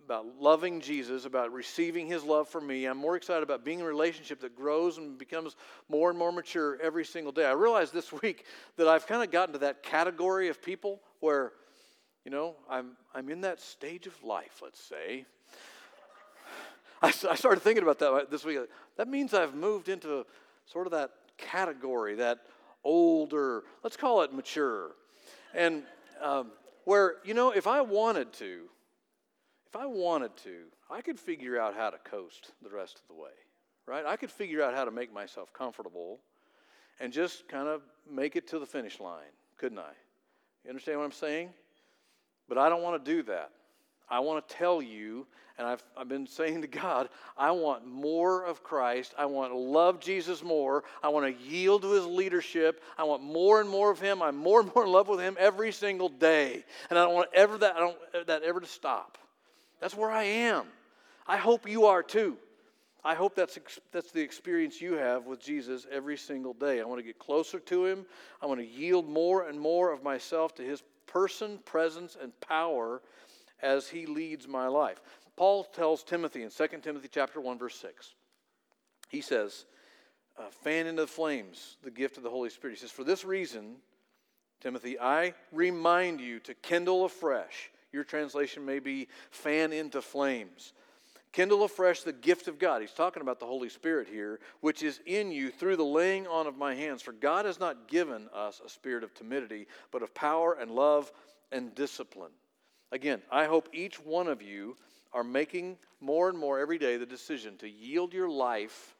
about 0.05 0.27
loving 0.39 0.81
Jesus, 0.81 1.25
about 1.25 1.53
receiving 1.53 2.07
his 2.07 2.23
love 2.23 2.49
for 2.49 2.61
me. 2.61 2.85
I'm 2.85 2.99
more 2.99 3.17
excited 3.17 3.43
about 3.43 3.65
being 3.65 3.81
in 3.81 3.85
a 3.85 3.89
relationship 3.89 4.41
that 4.41 4.55
grows 4.55 4.99
and 4.99 5.19
becomes 5.19 5.57
more 5.89 6.11
and 6.11 6.19
more 6.19 6.31
mature 6.31 6.79
every 6.83 7.05
single 7.05 7.33
day. 7.33 7.47
I 7.47 7.53
realized 7.53 7.93
this 7.93 8.13
week 8.23 8.45
that 8.77 8.89
I've 8.89 9.07
kind 9.07 9.23
of 9.23 9.31
gotten 9.31 9.55
to 9.55 9.59
that 9.61 9.83
category 9.83 10.49
of 10.49 10.63
people 10.63 11.01
where, 11.21 11.53
you 12.25 12.31
know, 12.31 12.57
I'm, 12.69 12.97
I'm 13.15 13.29
in 13.29 13.41
that 13.41 13.61
stage 13.61 14.07
of 14.07 14.23
life, 14.23 14.61
let's 14.63 14.81
say. 14.81 15.25
I, 17.03 17.09
I 17.09 17.35
started 17.35 17.61
thinking 17.61 17.83
about 17.83 17.99
that 18.01 18.31
this 18.31 18.45
week. 18.45 18.59
That 18.97 19.09
means 19.09 19.33
I've 19.33 19.55
moved 19.55 19.89
into 19.89 20.27
sort 20.67 20.87
of 20.87 20.93
that 20.93 21.11
category, 21.39 22.17
that 22.17 22.41
older, 22.85 23.65
let's 23.83 23.97
call 23.97 24.23
it 24.23 24.33
mature. 24.35 24.93
And 25.55 25.83
um, 26.23 26.53
where, 26.85 27.15
you 27.25 27.35
know, 27.35 27.53
if 27.53 27.67
I 27.67 27.81
wanted 27.81 28.33
to, 28.35 28.65
if 29.67 29.77
I 29.77 29.87
wanted 29.87 30.37
to, 30.39 30.65
I 30.91 31.01
could 31.01 31.19
figure 31.19 31.59
out 31.59 31.75
how 31.75 31.91
to 31.91 31.99
coast 31.99 32.53
the 32.63 32.69
rest 32.69 32.97
of 32.97 33.03
the 33.09 33.21
way, 33.21 33.31
right? 33.87 34.05
I 34.05 34.17
could 34.17 34.31
figure 34.31 34.63
out 34.63 34.75
how 34.75 34.85
to 34.85 34.91
make 34.91 35.13
myself 35.13 35.53
comfortable 35.53 36.21
and 37.01 37.13
just 37.13 37.49
kind 37.49 37.69
of 37.69 37.83
make 38.11 38.37
it 38.37 38.47
to 38.49 38.59
the 38.59 38.67
finish 38.67 39.01
line, 39.01 39.33
couldn't 39.57 39.79
I? 39.79 39.93
You 40.65 40.71
understand 40.71 40.99
what 40.99 41.05
I'm 41.05 41.13
saying? 41.13 41.51
But 42.49 42.59
I 42.59 42.69
don't 42.69 42.83
want 42.83 43.03
to 43.03 43.11
do 43.11 43.23
that. 43.25 43.53
I 44.11 44.21
want 44.21 44.47
to 44.47 44.55
tell 44.55 44.83
you, 44.83 45.27
and 45.57 45.67
I've, 45.67 45.83
I've 45.97 46.09
been 46.09 46.27
saying 46.27 46.63
to 46.63 46.67
God, 46.67 47.09
I 47.37 47.51
want 47.53 47.87
more 47.87 48.45
of 48.45 48.63
Christ. 48.63 49.15
I 49.19 49.27
want 49.27 49.53
to 49.53 49.59
love 49.59 50.01
Jesus 50.01 50.43
more. 50.43 50.85
I 51.03 51.09
want 51.11 51.27
to 51.27 51.45
yield 51.45 51.83
to 51.83 51.93
his 51.93 52.07
leadership. 52.07 52.83
I 52.99 53.05
want 53.05 53.23
more 53.23 53.61
and 53.61 53.69
more 53.69 53.91
of 53.91 54.01
him. 54.01 54.23
I'm 54.23 54.37
more 54.37 54.61
and 54.61 54.75
more 54.75 54.85
in 54.85 54.91
love 54.91 55.09
with 55.09 55.21
him 55.21 55.37
every 55.39 55.71
single 55.71 56.09
day. 56.09 56.65
And 56.89 56.99
I 56.99 57.05
don't 57.05 57.15
want 57.15 57.29
ever 57.35 57.59
that, 57.59 57.77
I 57.77 57.81
don't, 57.81 58.27
that 58.27 58.43
ever 58.43 58.61
to 58.61 58.67
stop. 58.67 59.19
That's 59.81 59.95
where 59.95 60.11
I 60.11 60.25
am. 60.25 60.65
I 61.27 61.37
hope 61.37 61.69
you 61.69 61.87
are 61.87 62.03
too. 62.03 62.37
I 63.05 63.15
hope 63.15 63.35
that's, 63.35 63.59
that's 63.93 64.11
the 64.11 64.21
experience 64.21 64.81
you 64.81 64.95
have 64.95 65.27
with 65.27 65.41
Jesus 65.41 65.87
every 65.91 66.17
single 66.17 66.53
day. 66.53 66.81
I 66.81 66.85
want 66.85 66.99
to 66.99 67.07
get 67.07 67.19
closer 67.19 67.59
to 67.59 67.87
him. 67.87 68.05
I 68.43 68.47
want 68.47 68.61
to 68.61 68.67
yield 68.67 69.09
more 69.09 69.49
and 69.49 69.59
more 69.59 69.93
of 69.93 70.03
myself 70.03 70.55
to 70.57 70.63
his 70.63 70.83
person, 71.07 71.59
presence, 71.65 72.17
and 72.21 72.39
power 72.41 73.01
as 73.63 73.89
he 73.89 74.07
leads 74.07 74.49
my 74.49 74.67
life. 74.67 75.01
Paul 75.37 75.65
tells 75.65 76.03
Timothy 76.03 76.43
in 76.43 76.51
2 76.51 76.67
Timothy 76.83 77.09
chapter 77.11 77.41
1 77.41 77.59
verse 77.59 77.77
6. 77.77 78.15
He 79.09 79.21
says, 79.21 79.65
fan 80.51 80.87
into 80.87 81.03
the 81.03 81.09
flames 81.09 81.77
the 81.83 81.91
gift 81.91 82.17
of 82.17 82.23
the 82.23 82.31
Holy 82.31 82.51
Spirit. 82.51 82.75
He 82.75 82.81
says, 82.81 82.91
For 82.91 83.05
this 83.05 83.25
reason, 83.25 83.77
Timothy, 84.61 84.99
I 84.99 85.35
remind 85.53 86.21
you 86.21 86.41
to 86.41 86.55
kindle 86.55 87.05
afresh. 87.05 87.71
Your 87.93 88.05
translation 88.05 88.65
may 88.65 88.79
be 88.79 89.09
fan 89.31 89.73
into 89.73 90.01
flames. 90.01 90.73
Kindle 91.33 91.63
afresh 91.63 92.03
the 92.03 92.13
gift 92.13 92.49
of 92.49 92.59
God. 92.59 92.81
He's 92.81 92.93
talking 92.93 93.23
about 93.23 93.39
the 93.39 93.47
Holy 93.47 93.69
Spirit 93.69 94.09
here, 94.09 94.41
which 94.61 94.83
is 94.83 95.01
in 95.07 95.31
you 95.31 95.51
through 95.51 95.77
the 95.77 95.85
laying 95.85 96.27
on 96.27 96.47
of 96.47 96.57
my 96.57 96.75
hands. 96.75 97.03
For 97.03 97.13
God 97.13 97.47
has 97.47 97.61
not 97.61 97.89
given 97.89 98.29
us 98.35 98.61
a 98.65 98.69
spirit 98.69 99.05
of 99.05 99.15
timidity, 99.15 99.67
but 99.93 100.03
of 100.03 100.13
power 100.13 100.57
and 100.61 100.73
love 100.73 101.13
and 101.53 101.75
discipline. 101.75 102.33
Again, 102.93 103.23
I 103.31 103.45
hope 103.45 103.69
each 103.73 104.01
one 104.01 104.27
of 104.27 104.43
you 104.43 104.77
are 105.13 105.25
making 105.25 105.77
more 106.01 106.29
and 106.29 106.39
more 106.39 106.59
every 106.59 106.79
day 106.79 106.97
the 106.97 107.07
decision 107.07 107.57
to 107.59 107.69
yield 107.69 108.13
your 108.13 108.29
life 108.29 108.97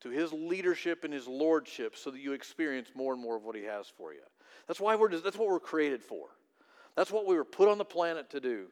to 0.00 0.10
his 0.10 0.32
leadership 0.32 1.04
and 1.04 1.12
his 1.12 1.26
lordship 1.26 1.96
so 1.96 2.10
that 2.10 2.20
you 2.20 2.32
experience 2.32 2.88
more 2.94 3.12
and 3.12 3.22
more 3.22 3.36
of 3.36 3.44
what 3.44 3.56
he 3.56 3.62
has 3.62 3.86
for 3.88 4.12
you. 4.12 4.20
That's 4.66 4.80
why 4.80 4.96
we're 4.96 5.16
that's 5.16 5.36
what 5.36 5.48
we're 5.48 5.60
created 5.60 6.02
for. 6.02 6.26
That's 6.96 7.10
what 7.10 7.26
we 7.26 7.36
were 7.36 7.44
put 7.44 7.68
on 7.68 7.78
the 7.78 7.84
planet 7.84 8.30
to 8.30 8.40
do. 8.40 8.66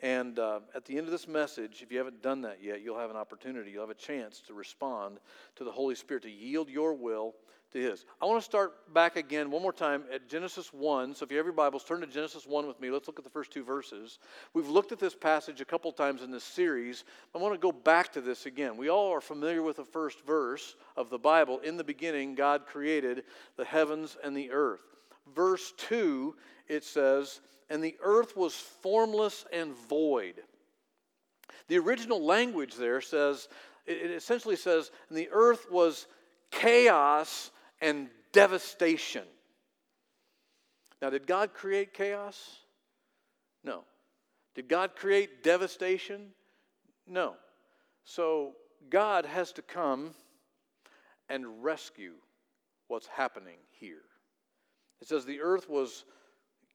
And 0.00 0.38
uh, 0.38 0.60
at 0.74 0.84
the 0.84 0.98
end 0.98 1.06
of 1.06 1.12
this 1.12 1.26
message, 1.26 1.80
if 1.82 1.90
you 1.90 1.98
haven't 1.98 2.22
done 2.22 2.42
that 2.42 2.62
yet, 2.62 2.82
you'll 2.82 2.98
have 2.98 3.10
an 3.10 3.16
opportunity, 3.16 3.70
you'll 3.70 3.86
have 3.86 3.90
a 3.90 3.94
chance 3.94 4.40
to 4.46 4.54
respond 4.54 5.18
to 5.56 5.64
the 5.64 5.72
Holy 5.72 5.94
Spirit, 5.94 6.24
to 6.24 6.30
yield 6.30 6.68
your 6.68 6.92
will 6.92 7.34
to 7.72 7.78
His. 7.78 8.04
I 8.20 8.26
want 8.26 8.38
to 8.40 8.44
start 8.44 8.92
back 8.92 9.16
again 9.16 9.50
one 9.50 9.62
more 9.62 9.72
time 9.72 10.04
at 10.12 10.28
Genesis 10.28 10.72
1. 10.72 11.14
So 11.14 11.24
if 11.24 11.30
you 11.30 11.38
have 11.38 11.46
your 11.46 11.54
Bibles, 11.54 11.82
turn 11.82 12.02
to 12.02 12.06
Genesis 12.06 12.46
1 12.46 12.66
with 12.66 12.78
me. 12.78 12.90
Let's 12.90 13.06
look 13.06 13.18
at 13.18 13.24
the 13.24 13.30
first 13.30 13.50
two 13.50 13.64
verses. 13.64 14.18
We've 14.52 14.68
looked 14.68 14.92
at 14.92 14.98
this 14.98 15.14
passage 15.14 15.62
a 15.62 15.64
couple 15.64 15.90
times 15.92 16.22
in 16.22 16.30
this 16.30 16.44
series. 16.44 17.04
I 17.34 17.38
want 17.38 17.54
to 17.54 17.58
go 17.58 17.72
back 17.72 18.12
to 18.12 18.20
this 18.20 18.44
again. 18.44 18.76
We 18.76 18.90
all 18.90 19.12
are 19.12 19.22
familiar 19.22 19.62
with 19.62 19.76
the 19.76 19.84
first 19.84 20.24
verse 20.26 20.76
of 20.96 21.08
the 21.08 21.18
Bible. 21.18 21.58
In 21.60 21.78
the 21.78 21.84
beginning, 21.84 22.34
God 22.34 22.66
created 22.66 23.24
the 23.56 23.64
heavens 23.64 24.16
and 24.22 24.36
the 24.36 24.50
earth. 24.52 24.82
Verse 25.34 25.72
2, 25.78 26.36
it 26.68 26.84
says, 26.84 27.40
And 27.68 27.82
the 27.82 27.96
earth 28.00 28.36
was 28.36 28.54
formless 28.54 29.44
and 29.52 29.74
void. 29.88 30.42
The 31.68 31.78
original 31.78 32.24
language 32.24 32.74
there 32.76 33.00
says, 33.00 33.48
it 33.86 34.10
essentially 34.10 34.56
says, 34.56 34.90
and 35.08 35.18
the 35.18 35.28
earth 35.32 35.70
was 35.70 36.06
chaos 36.50 37.50
and 37.80 38.08
devastation. 38.32 39.24
Now, 41.02 41.10
did 41.10 41.26
God 41.26 41.54
create 41.54 41.92
chaos? 41.92 42.58
No. 43.62 43.84
Did 44.54 44.68
God 44.68 44.96
create 44.96 45.42
devastation? 45.42 46.28
No. 47.06 47.34
So, 48.04 48.52
God 48.88 49.26
has 49.26 49.52
to 49.52 49.62
come 49.62 50.14
and 51.28 51.62
rescue 51.62 52.14
what's 52.88 53.08
happening 53.08 53.58
here. 53.72 54.02
It 55.00 55.08
says 55.08 55.24
the 55.24 55.40
earth 55.40 55.68
was 55.68 56.04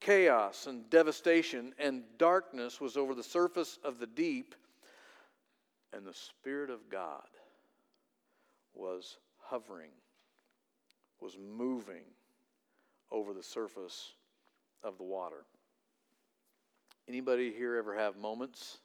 chaos 0.02 0.68
and 0.68 0.90
devastation, 0.90 1.74
and 1.80 2.04
darkness 2.18 2.82
was 2.82 2.98
over 2.98 3.16
the 3.16 3.24
surface 3.24 3.80
of 3.84 4.00
the 4.00 4.08
deep, 4.08 4.54
and 5.94 6.06
the 6.06 6.14
Spirit 6.14 6.70
of 6.70 6.90
God 6.90 7.28
was 8.74 9.18
hovering 9.38 9.92
was 11.22 11.38
moving 11.38 12.04
over 13.12 13.34
the 13.34 13.44
surface 13.44 14.14
of 14.84 14.98
the 14.98 15.04
water. 15.04 15.46
Anybody 17.08 17.54
here 17.54 17.76
ever 17.78 17.96
have 17.96 18.18
moments 18.18 18.80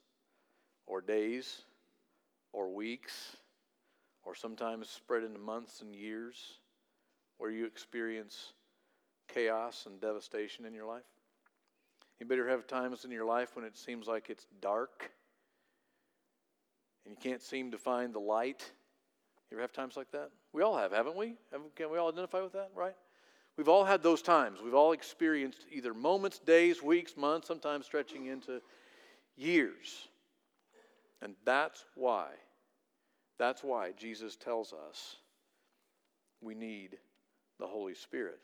or 0.86 1.00
days 1.00 1.62
or 2.52 2.68
weeks 2.68 3.36
or 4.24 4.34
sometimes 4.34 4.88
spread 4.88 5.24
into 5.24 5.38
months 5.38 5.80
and 5.80 5.94
years 5.94 6.58
where 7.38 7.50
you 7.50 7.64
experience 7.64 8.52
chaos 9.28 9.84
and 9.86 10.00
devastation 10.00 10.64
in 10.64 10.74
your 10.74 10.86
life? 10.86 11.02
Anybody 12.20 12.40
ever 12.40 12.50
have 12.50 12.66
times 12.66 13.04
in 13.04 13.10
your 13.10 13.24
life 13.24 13.56
when 13.56 13.64
it 13.64 13.76
seems 13.76 14.06
like 14.06 14.30
it's 14.30 14.46
dark 14.60 15.10
and 17.04 17.12
you 17.12 17.18
can't 17.20 17.42
seem 17.42 17.70
to 17.72 17.78
find 17.78 18.14
the 18.14 18.20
light? 18.20 18.70
You 19.50 19.56
ever 19.56 19.62
have 19.62 19.72
times 19.72 19.96
like 19.96 20.10
that? 20.12 20.30
We 20.52 20.62
all 20.62 20.76
have, 20.76 20.92
haven't 20.92 21.16
we? 21.16 21.34
Can 21.74 21.90
we 21.90 21.98
all 21.98 22.08
identify 22.08 22.40
with 22.40 22.54
that, 22.54 22.70
right? 22.74 22.94
We've 23.56 23.68
all 23.68 23.84
had 23.84 24.02
those 24.02 24.22
times. 24.22 24.60
We've 24.62 24.74
all 24.74 24.92
experienced 24.92 25.66
either 25.70 25.94
moments, 25.94 26.38
days, 26.38 26.82
weeks, 26.82 27.16
months, 27.16 27.48
sometimes 27.48 27.86
stretching 27.86 28.26
into 28.26 28.60
years. 29.36 30.08
And 31.22 31.34
that's 31.44 31.84
why, 31.94 32.28
that's 33.38 33.62
why 33.62 33.92
Jesus 33.96 34.36
tells 34.36 34.72
us 34.72 35.16
we 36.42 36.54
need 36.54 36.98
the 37.58 37.66
Holy 37.66 37.94
Spirit 37.94 38.40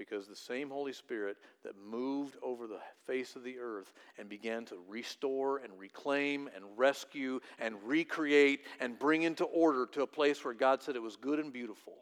because 0.00 0.26
the 0.26 0.34
same 0.34 0.70
Holy 0.70 0.94
Spirit 0.94 1.36
that 1.62 1.74
moved 1.76 2.38
over 2.42 2.66
the 2.66 2.80
face 3.04 3.36
of 3.36 3.44
the 3.44 3.58
earth 3.58 3.92
and 4.18 4.30
began 4.30 4.64
to 4.64 4.78
restore 4.88 5.58
and 5.58 5.78
reclaim 5.78 6.48
and 6.56 6.64
rescue 6.74 7.38
and 7.58 7.74
recreate 7.84 8.64
and 8.80 8.98
bring 8.98 9.24
into 9.24 9.44
order 9.44 9.84
to 9.92 10.00
a 10.00 10.06
place 10.06 10.42
where 10.42 10.54
God 10.54 10.82
said 10.82 10.96
it 10.96 11.02
was 11.02 11.16
good 11.16 11.38
and 11.38 11.52
beautiful. 11.52 11.92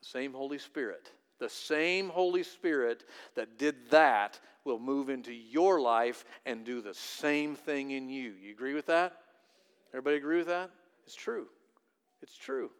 The 0.00 0.08
same 0.08 0.32
Holy 0.32 0.56
Spirit, 0.56 1.12
the 1.38 1.50
same 1.50 2.08
Holy 2.08 2.42
Spirit 2.42 3.04
that 3.36 3.58
did 3.58 3.90
that 3.90 4.40
will 4.64 4.78
move 4.78 5.10
into 5.10 5.34
your 5.34 5.82
life 5.82 6.24
and 6.46 6.64
do 6.64 6.80
the 6.80 6.94
same 6.94 7.56
thing 7.56 7.90
in 7.90 8.08
you. 8.08 8.32
You 8.42 8.52
agree 8.52 8.72
with 8.72 8.86
that? 8.86 9.18
Everybody 9.90 10.16
agree 10.16 10.38
with 10.38 10.46
that? 10.46 10.70
It's 11.04 11.14
true. 11.14 11.46
It's 12.22 12.38
true. 12.38 12.70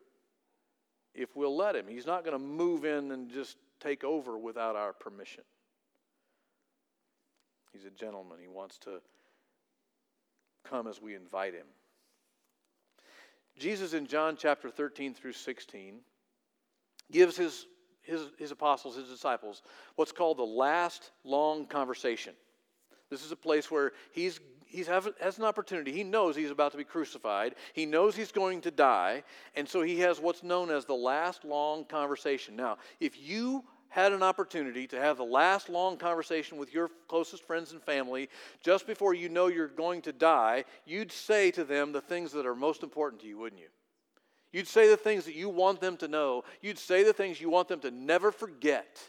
If 1.15 1.37
we'll 1.37 1.55
let 1.55 1.77
Him, 1.77 1.85
He's 1.87 2.07
not 2.07 2.25
going 2.25 2.39
to 2.39 2.43
move 2.43 2.87
in 2.87 3.11
and 3.11 3.31
just 3.31 3.59
take 3.81 4.05
over 4.05 4.39
without 4.39 4.77
our 4.77 4.93
permission. 4.93 5.45
He's 7.73 7.85
a 7.85 7.91
gentleman. 7.91 8.39
He 8.41 8.49
wants 8.49 8.79
to 8.79 9.01
come 10.65 10.87
as 10.87 11.01
we 11.01 11.15
invite 11.15 11.55
him. 11.55 11.67
Jesus 13.59 13.93
in 13.93 14.07
John 14.07 14.37
chapter 14.39 14.71
13 14.71 15.15
through 15.15 15.33
16 15.33 16.01
gives 17.13 17.37
his, 17.37 17.67
his, 18.03 18.23
his 18.39 18.51
apostles, 18.51 18.97
his 18.97 19.09
disciples, 19.09 19.63
what's 19.97 20.13
called 20.13 20.39
the 20.39 20.43
last 20.43 21.11
long 21.25 21.67
conversation. 21.67 22.35
This 23.11 23.25
is 23.25 23.33
a 23.33 23.37
place 23.37 23.71
where 23.71 23.93
he's 24.13 24.41
he 24.71 24.85
has 24.85 25.39
an 25.39 25.45
opportunity. 25.45 25.91
He 25.91 26.05
knows 26.05 26.37
he's 26.37 26.53
about 26.53 26.71
to 26.73 26.79
be 26.79 26.85
crucified. 26.85 27.57
He 27.73 27.87
knows 27.87 28.15
he's 28.15 28.31
going 28.31 28.61
to 28.63 28.71
die. 28.71 29.25
And 29.57 29.69
so 29.69 29.83
he 29.83 29.99
has 30.01 30.21
what's 30.21 30.45
known 30.45 30.71
as 30.71 30.85
the 30.85 30.95
last 30.95 31.45
long 31.45 31.85
conversation. 31.85 32.55
Now, 32.55 32.79
if 33.01 33.21
you 33.21 33.65
had 33.89 34.13
an 34.13 34.23
opportunity 34.23 34.87
to 34.87 35.01
have 35.01 35.17
the 35.17 35.25
last 35.25 35.69
long 35.69 35.97
conversation 35.97 36.57
with 36.57 36.73
your 36.73 36.89
closest 37.09 37.45
friends 37.45 37.73
and 37.73 37.83
family 37.83 38.29
just 38.63 38.87
before 38.87 39.13
you 39.13 39.29
know 39.29 39.49
you're 39.49 39.67
going 39.67 40.03
to 40.03 40.13
die, 40.13 40.65
you'd 40.87 41.11
say 41.11 41.51
to 41.51 41.65
them 41.65 41.91
the 41.91 42.01
things 42.01 42.31
that 42.31 42.47
are 42.47 42.55
most 42.55 42.85
important 42.85 43.21
to 43.23 43.27
you, 43.27 43.39
wouldn't 43.39 43.61
you? 43.61 43.69
You'd 44.53 44.69
say 44.69 44.89
the 44.89 44.97
things 44.97 45.25
that 45.25 45.35
you 45.35 45.49
want 45.49 45.81
them 45.81 45.97
to 45.97 46.07
know. 46.07 46.45
You'd 46.61 46.79
say 46.79 47.03
the 47.03 47.13
things 47.13 47.41
you 47.41 47.51
want 47.51 47.67
them 47.67 47.81
to 47.81 47.91
never 47.91 48.31
forget. 48.31 49.01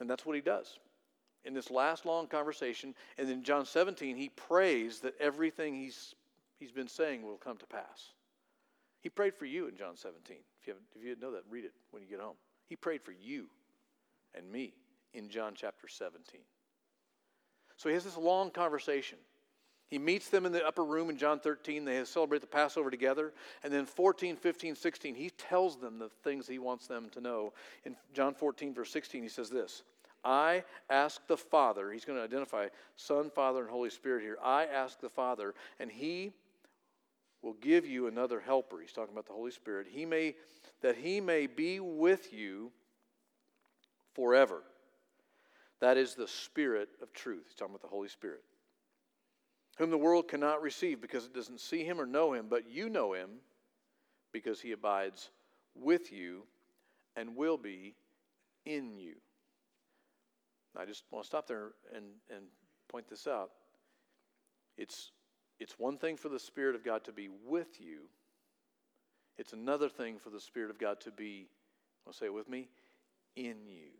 And 0.00 0.10
that's 0.10 0.26
what 0.26 0.34
he 0.34 0.42
does 0.42 0.78
in 1.44 1.54
this 1.54 1.70
last 1.70 2.06
long 2.06 2.26
conversation. 2.26 2.94
And 3.18 3.30
in 3.30 3.42
John 3.42 3.64
17, 3.64 4.16
he 4.16 4.28
prays 4.30 5.00
that 5.00 5.14
everything 5.20 5.74
he's, 5.74 6.14
he's 6.58 6.72
been 6.72 6.88
saying 6.88 7.22
will 7.22 7.36
come 7.36 7.56
to 7.58 7.66
pass. 7.66 8.12
He 9.00 9.08
prayed 9.08 9.34
for 9.34 9.46
you 9.46 9.68
in 9.68 9.76
John 9.76 9.96
17. 9.96 10.36
If 10.60 10.66
you, 10.66 10.74
if 10.96 11.04
you 11.04 11.16
know 11.20 11.32
that, 11.32 11.44
read 11.48 11.64
it 11.64 11.72
when 11.90 12.02
you 12.02 12.08
get 12.08 12.20
home. 12.20 12.36
He 12.66 12.76
prayed 12.76 13.02
for 13.02 13.12
you 13.12 13.46
and 14.34 14.50
me 14.50 14.74
in 15.14 15.28
John 15.28 15.54
chapter 15.54 15.88
17. 15.88 16.40
So 17.76 17.88
he 17.88 17.94
has 17.94 18.04
this 18.04 18.16
long 18.16 18.50
conversation. 18.50 19.18
He 19.88 19.98
meets 19.98 20.28
them 20.28 20.44
in 20.44 20.52
the 20.52 20.66
upper 20.66 20.84
room 20.84 21.08
in 21.08 21.16
John 21.16 21.40
13. 21.40 21.84
They 21.84 22.04
celebrate 22.04 22.42
the 22.42 22.46
Passover 22.46 22.90
together. 22.90 23.32
And 23.62 23.72
then 23.72 23.86
14, 23.86 24.36
15, 24.36 24.74
16, 24.74 25.14
he 25.14 25.30
tells 25.30 25.78
them 25.78 25.98
the 25.98 26.10
things 26.22 26.46
he 26.46 26.58
wants 26.58 26.86
them 26.86 27.08
to 27.10 27.20
know. 27.20 27.54
In 27.84 27.96
John 28.12 28.34
14, 28.34 28.74
verse 28.74 28.90
16, 28.90 29.22
he 29.22 29.28
says 29.28 29.48
this 29.48 29.82
I 30.28 30.62
ask 30.90 31.26
the 31.26 31.38
Father, 31.38 31.90
he's 31.90 32.04
going 32.04 32.18
to 32.18 32.22
identify 32.22 32.68
Son, 32.96 33.30
Father, 33.30 33.62
and 33.62 33.70
Holy 33.70 33.88
Spirit 33.88 34.22
here. 34.22 34.36
I 34.44 34.66
ask 34.66 35.00
the 35.00 35.08
Father, 35.08 35.54
and 35.80 35.90
he 35.90 36.32
will 37.40 37.54
give 37.54 37.86
you 37.86 38.08
another 38.08 38.38
helper. 38.38 38.78
He's 38.78 38.92
talking 38.92 39.14
about 39.14 39.26
the 39.26 39.32
Holy 39.32 39.50
Spirit. 39.50 39.86
He 39.90 40.04
may 40.04 40.34
that 40.82 40.96
he 40.96 41.22
may 41.22 41.46
be 41.46 41.80
with 41.80 42.30
you 42.30 42.70
forever. 44.14 44.62
That 45.80 45.96
is 45.96 46.14
the 46.14 46.28
Spirit 46.28 46.90
of 47.02 47.12
truth. 47.14 47.44
He's 47.48 47.54
talking 47.56 47.74
about 47.74 47.82
the 47.82 47.88
Holy 47.88 48.08
Spirit, 48.08 48.42
whom 49.78 49.90
the 49.90 49.96
world 49.96 50.28
cannot 50.28 50.60
receive 50.60 51.00
because 51.00 51.24
it 51.24 51.34
doesn't 51.34 51.60
see 51.60 51.84
him 51.84 51.98
or 51.98 52.06
know 52.06 52.34
him, 52.34 52.48
but 52.50 52.68
you 52.70 52.90
know 52.90 53.14
him 53.14 53.30
because 54.32 54.60
he 54.60 54.72
abides 54.72 55.30
with 55.74 56.12
you 56.12 56.42
and 57.16 57.34
will 57.34 57.56
be 57.56 57.94
in 58.66 58.98
you. 58.98 59.14
I 60.76 60.84
just 60.84 61.04
want 61.10 61.24
to 61.24 61.26
stop 61.26 61.46
there 61.46 61.72
and, 61.94 62.04
and 62.34 62.44
point 62.88 63.08
this 63.08 63.26
out. 63.26 63.50
It's, 64.76 65.10
it's 65.58 65.78
one 65.78 65.98
thing 65.98 66.16
for 66.16 66.28
the 66.28 66.38
Spirit 66.38 66.74
of 66.74 66.84
God 66.84 67.04
to 67.04 67.12
be 67.12 67.28
with 67.46 67.80
you, 67.80 68.08
it's 69.38 69.52
another 69.52 69.88
thing 69.88 70.18
for 70.18 70.30
the 70.30 70.40
Spirit 70.40 70.70
of 70.70 70.78
God 70.78 71.00
to 71.02 71.12
be, 71.12 71.46
I'll 72.06 72.12
say 72.12 72.26
it 72.26 72.34
with 72.34 72.48
me, 72.48 72.68
in 73.36 73.56
you. 73.66 73.92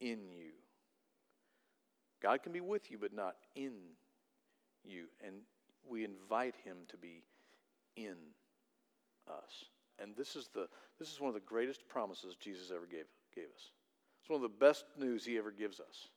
In 0.00 0.26
you. 0.30 0.52
God 2.22 2.42
can 2.42 2.52
be 2.52 2.62
with 2.62 2.90
you, 2.90 2.96
but 2.98 3.12
not 3.12 3.36
in 3.54 3.74
you. 4.84 5.04
And 5.24 5.36
we 5.86 6.04
invite 6.04 6.54
Him 6.64 6.78
to 6.88 6.96
be 6.96 7.22
in 7.96 8.16
us. 9.28 9.64
And 9.98 10.16
this 10.16 10.34
is, 10.34 10.48
the, 10.54 10.66
this 10.98 11.12
is 11.12 11.20
one 11.20 11.28
of 11.28 11.34
the 11.34 11.40
greatest 11.40 11.86
promises 11.86 12.34
Jesus 12.40 12.70
ever 12.74 12.86
gave, 12.86 13.04
gave 13.34 13.44
us. 13.54 13.70
It's 14.24 14.30
one 14.30 14.42
of 14.42 14.42
the 14.42 14.64
best 14.64 14.86
news 14.98 15.22
He 15.26 15.36
ever 15.36 15.50
gives 15.50 15.80
us 15.80 16.08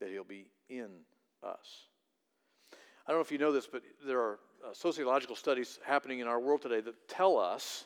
that 0.00 0.08
He'll 0.08 0.24
be 0.24 0.48
in 0.68 0.88
us. 1.44 1.86
I 3.06 3.12
don't 3.12 3.18
know 3.18 3.22
if 3.22 3.30
you 3.30 3.38
know 3.38 3.52
this, 3.52 3.68
but 3.68 3.82
there 4.04 4.18
are 4.18 4.40
uh, 4.66 4.72
sociological 4.72 5.36
studies 5.36 5.78
happening 5.86 6.18
in 6.18 6.26
our 6.26 6.40
world 6.40 6.60
today 6.60 6.80
that 6.80 7.08
tell 7.08 7.38
us 7.38 7.84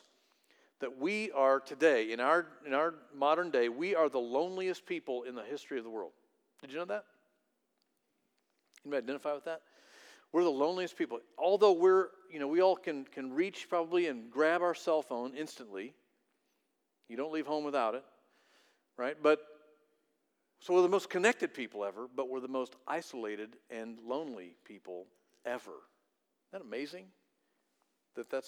that 0.79 0.97
we 0.97 1.31
are 1.33 1.59
today, 1.59 2.11
in 2.11 2.19
our, 2.19 2.47
in 2.65 2.73
our 2.73 2.95
modern 3.15 3.51
day, 3.51 3.69
we 3.69 3.93
are 3.93 4.09
the 4.09 4.17
loneliest 4.17 4.87
people 4.87 5.21
in 5.23 5.35
the 5.35 5.43
history 5.43 5.77
of 5.77 5.83
the 5.83 5.89
world. 5.91 6.13
Did 6.59 6.71
you 6.71 6.79
know 6.79 6.85
that? 6.85 7.05
Anybody 8.83 9.03
identify 9.03 9.35
with 9.35 9.45
that? 9.45 9.61
We're 10.31 10.43
the 10.43 10.49
loneliest 10.49 10.97
people. 10.97 11.19
Although 11.37 11.73
we're, 11.73 12.07
you 12.31 12.39
know, 12.39 12.47
we 12.47 12.61
all 12.61 12.75
can, 12.75 13.05
can 13.05 13.31
reach 13.31 13.67
probably 13.69 14.07
and 14.07 14.31
grab 14.31 14.63
our 14.63 14.73
cell 14.73 15.03
phone 15.03 15.35
instantly. 15.35 15.93
You 17.09 17.15
don't 17.15 17.31
leave 17.31 17.45
home 17.45 17.63
without 17.63 17.93
it, 17.93 18.03
right? 18.97 19.15
But 19.21 19.39
so 20.59 20.73
we're 20.73 20.81
the 20.81 20.89
most 20.89 21.09
connected 21.09 21.53
people 21.53 21.85
ever, 21.85 22.07
but 22.15 22.29
we're 22.29 22.39
the 22.39 22.47
most 22.47 22.75
isolated 22.87 23.57
and 23.69 23.97
lonely 24.05 24.55
people 24.65 25.05
ever. 25.45 25.71
Isn't 25.71 26.53
that 26.53 26.61
amazing? 26.61 27.05
That 28.15 28.29
that 28.31 28.45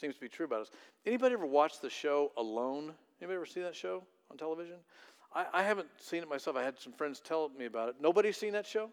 seems 0.00 0.16
to 0.16 0.20
be 0.20 0.28
true 0.28 0.46
about 0.46 0.62
us. 0.62 0.70
Anybody 1.06 1.34
ever 1.34 1.46
watch 1.46 1.80
the 1.80 1.90
show 1.90 2.32
Alone? 2.36 2.92
Anybody 3.20 3.36
ever 3.36 3.46
see 3.46 3.60
that 3.62 3.74
show 3.74 4.02
on 4.30 4.36
television? 4.36 4.76
I, 5.34 5.46
I 5.52 5.62
haven't 5.62 5.88
seen 5.98 6.22
it 6.22 6.28
myself. 6.28 6.56
I 6.56 6.62
had 6.62 6.78
some 6.78 6.92
friends 6.92 7.20
tell 7.20 7.50
me 7.56 7.66
about 7.66 7.88
it. 7.90 7.96
Nobody's 8.00 8.36
seen 8.36 8.52
that 8.52 8.66
show? 8.66 8.90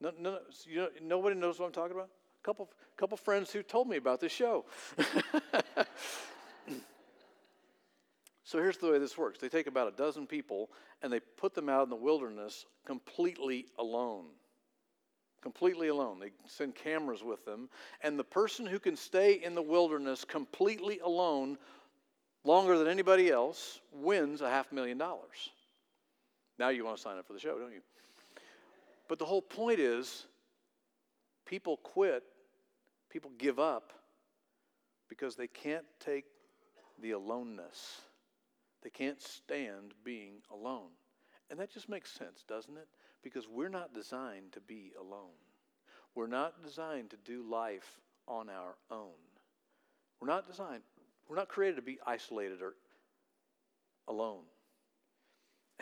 No, 0.00 0.12
no, 0.18 0.38
you 0.66 0.76
know, 0.76 0.88
nobody 1.02 1.36
knows 1.36 1.58
what 1.58 1.66
I'm 1.66 1.72
talking 1.72 1.94
about? 1.94 2.08
A 2.08 2.44
couple, 2.44 2.68
couple 2.96 3.16
friends 3.16 3.52
who 3.52 3.62
told 3.62 3.88
me 3.88 3.96
about 3.96 4.20
this 4.20 4.32
show. 4.32 4.64
so 8.44 8.58
here's 8.58 8.76
the 8.76 8.90
way 8.90 8.98
this 8.98 9.18
works 9.18 9.38
they 9.38 9.48
take 9.48 9.66
about 9.66 9.88
a 9.88 9.96
dozen 9.96 10.26
people 10.26 10.70
and 11.02 11.12
they 11.12 11.20
put 11.20 11.54
them 11.54 11.68
out 11.68 11.84
in 11.84 11.90
the 11.90 11.96
wilderness 11.96 12.66
completely 12.86 13.66
alone 13.78 14.26
completely 15.44 15.88
alone. 15.88 16.18
They 16.18 16.30
send 16.46 16.74
cameras 16.74 17.22
with 17.22 17.44
them. 17.44 17.68
And 18.00 18.18
the 18.18 18.24
person 18.24 18.64
who 18.64 18.78
can 18.78 18.96
stay 18.96 19.34
in 19.34 19.54
the 19.54 19.60
wilderness 19.60 20.24
completely 20.24 21.00
alone 21.00 21.58
longer 22.44 22.78
than 22.78 22.88
anybody 22.88 23.30
else 23.30 23.80
wins 23.92 24.40
a 24.40 24.48
half 24.48 24.72
million 24.72 24.96
dollars. 24.96 25.50
Now 26.58 26.70
you 26.70 26.82
want 26.82 26.96
to 26.96 27.02
sign 27.02 27.18
up 27.18 27.26
for 27.26 27.34
the 27.34 27.38
show, 27.38 27.58
don't 27.58 27.72
you? 27.72 27.82
But 29.06 29.18
the 29.18 29.26
whole 29.26 29.42
point 29.42 29.80
is 29.80 30.24
people 31.44 31.76
quit, 31.76 32.22
people 33.10 33.30
give 33.36 33.58
up 33.58 33.92
because 35.10 35.36
they 35.36 35.46
can't 35.46 35.84
take 36.00 36.24
the 37.02 37.10
aloneness. 37.10 38.00
They 38.84 38.90
can't 38.90 39.20
stand 39.20 39.94
being 40.04 40.42
alone. 40.52 40.90
And 41.50 41.58
that 41.58 41.72
just 41.72 41.88
makes 41.88 42.12
sense, 42.12 42.44
doesn't 42.46 42.76
it? 42.76 42.86
Because 43.22 43.48
we're 43.48 43.68
not 43.70 43.94
designed 43.94 44.52
to 44.52 44.60
be 44.60 44.92
alone. 45.00 45.34
We're 46.14 46.26
not 46.26 46.62
designed 46.62 47.10
to 47.10 47.16
do 47.24 47.42
life 47.42 47.98
on 48.28 48.48
our 48.48 48.76
own. 48.90 49.10
We're 50.20 50.28
not 50.28 50.46
designed, 50.46 50.82
we're 51.28 51.36
not 51.36 51.48
created 51.48 51.76
to 51.76 51.82
be 51.82 51.98
isolated 52.06 52.62
or 52.62 52.74
alone. 54.06 54.44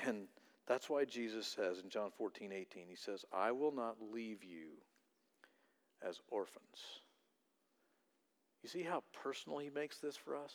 And 0.05 0.27
that's 0.67 0.89
why 0.89 1.05
Jesus 1.05 1.47
says 1.47 1.81
in 1.81 1.91
John 1.91 2.11
14, 2.17 2.53
18, 2.53 2.85
he 2.89 2.97
says, 2.97 3.25
I 3.33 3.53
will 3.53 3.73
not 3.73 3.97
leave 4.13 4.43
you 4.43 4.69
as 6.07 6.21
orphans. 6.31 6.65
You 8.63 8.69
see 8.69 8.83
how 8.83 9.03
personal 9.13 9.59
he 9.59 9.71
makes 9.71 9.99
this 9.99 10.17
for 10.17 10.37
us? 10.37 10.53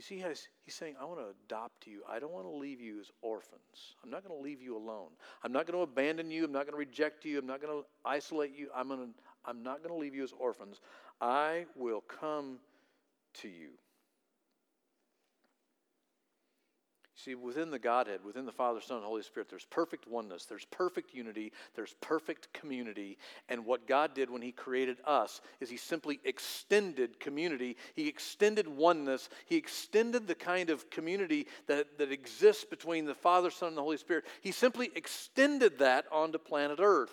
You 0.00 0.02
see, 0.02 0.26
he's, 0.26 0.48
he's 0.64 0.74
saying, 0.74 0.94
I 0.98 1.04
want 1.04 1.20
to 1.20 1.26
adopt 1.44 1.86
you. 1.86 2.00
I 2.08 2.18
don't 2.20 2.32
want 2.32 2.46
to 2.46 2.50
leave 2.50 2.80
you 2.80 3.00
as 3.00 3.10
orphans. 3.20 3.96
I'm 4.02 4.08
not 4.08 4.26
going 4.26 4.34
to 4.34 4.42
leave 4.42 4.62
you 4.62 4.74
alone. 4.74 5.08
I'm 5.44 5.52
not 5.52 5.66
going 5.66 5.76
to 5.76 5.82
abandon 5.82 6.30
you. 6.30 6.46
I'm 6.46 6.52
not 6.52 6.62
going 6.62 6.72
to 6.72 6.78
reject 6.78 7.26
you. 7.26 7.38
I'm 7.38 7.46
not 7.46 7.60
going 7.60 7.82
to 7.82 7.86
isolate 8.02 8.56
you. 8.56 8.68
I'm, 8.74 8.88
to, 8.88 9.08
I'm 9.44 9.62
not 9.62 9.82
going 9.82 9.94
to 9.94 10.00
leave 10.00 10.14
you 10.14 10.24
as 10.24 10.32
orphans. 10.38 10.80
I 11.20 11.66
will 11.76 12.00
come 12.00 12.60
to 13.42 13.48
you. 13.48 13.72
See, 17.22 17.34
within 17.34 17.70
the 17.70 17.78
Godhead, 17.78 18.24
within 18.24 18.46
the 18.46 18.52
Father, 18.52 18.80
Son, 18.80 18.96
and 18.98 19.06
Holy 19.06 19.22
Spirit, 19.22 19.50
there's 19.50 19.66
perfect 19.66 20.08
oneness, 20.08 20.46
there's 20.46 20.64
perfect 20.66 21.12
unity, 21.12 21.52
there's 21.74 21.94
perfect 22.00 22.50
community. 22.54 23.18
And 23.48 23.66
what 23.66 23.86
God 23.86 24.14
did 24.14 24.30
when 24.30 24.40
He 24.40 24.52
created 24.52 24.96
us 25.04 25.42
is 25.60 25.68
He 25.68 25.76
simply 25.76 26.20
extended 26.24 27.20
community. 27.20 27.76
He 27.94 28.08
extended 28.08 28.66
oneness. 28.66 29.28
He 29.44 29.56
extended 29.56 30.26
the 30.26 30.34
kind 30.34 30.70
of 30.70 30.88
community 30.88 31.46
that, 31.66 31.98
that 31.98 32.10
exists 32.10 32.64
between 32.64 33.04
the 33.04 33.14
Father, 33.14 33.50
Son, 33.50 33.68
and 33.68 33.76
the 33.76 33.82
Holy 33.82 33.98
Spirit. 33.98 34.24
He 34.40 34.52
simply 34.52 34.90
extended 34.94 35.78
that 35.80 36.06
onto 36.10 36.38
planet 36.38 36.78
Earth. 36.80 37.12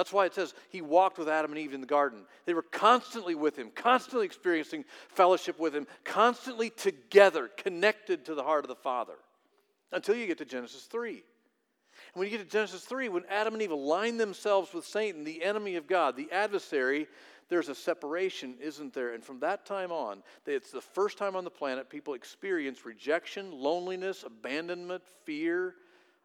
That's 0.00 0.14
why 0.14 0.24
it 0.24 0.32
says 0.32 0.54
he 0.70 0.80
walked 0.80 1.18
with 1.18 1.28
Adam 1.28 1.50
and 1.50 1.60
Eve 1.60 1.74
in 1.74 1.82
the 1.82 1.86
garden. 1.86 2.20
They 2.46 2.54
were 2.54 2.62
constantly 2.62 3.34
with 3.34 3.54
him, 3.54 3.70
constantly 3.74 4.24
experiencing 4.24 4.86
fellowship 5.10 5.58
with 5.58 5.74
him, 5.74 5.86
constantly 6.04 6.70
together, 6.70 7.50
connected 7.54 8.24
to 8.24 8.34
the 8.34 8.42
heart 8.42 8.64
of 8.64 8.70
the 8.70 8.76
Father. 8.76 9.12
Until 9.92 10.14
you 10.14 10.26
get 10.26 10.38
to 10.38 10.46
Genesis 10.46 10.84
3. 10.84 11.10
And 11.10 11.20
when 12.14 12.24
you 12.24 12.30
get 12.30 12.42
to 12.42 12.50
Genesis 12.50 12.82
3, 12.84 13.10
when 13.10 13.24
Adam 13.28 13.52
and 13.52 13.62
Eve 13.62 13.72
align 13.72 14.16
themselves 14.16 14.72
with 14.72 14.86
Satan, 14.86 15.22
the 15.22 15.44
enemy 15.44 15.76
of 15.76 15.86
God, 15.86 16.16
the 16.16 16.32
adversary, 16.32 17.06
there's 17.50 17.68
a 17.68 17.74
separation, 17.74 18.54
isn't 18.58 18.94
there? 18.94 19.12
And 19.12 19.22
from 19.22 19.40
that 19.40 19.66
time 19.66 19.92
on, 19.92 20.22
it's 20.46 20.70
the 20.70 20.80
first 20.80 21.18
time 21.18 21.36
on 21.36 21.44
the 21.44 21.50
planet 21.50 21.90
people 21.90 22.14
experience 22.14 22.86
rejection, 22.86 23.52
loneliness, 23.52 24.24
abandonment, 24.26 25.02
fear, 25.26 25.74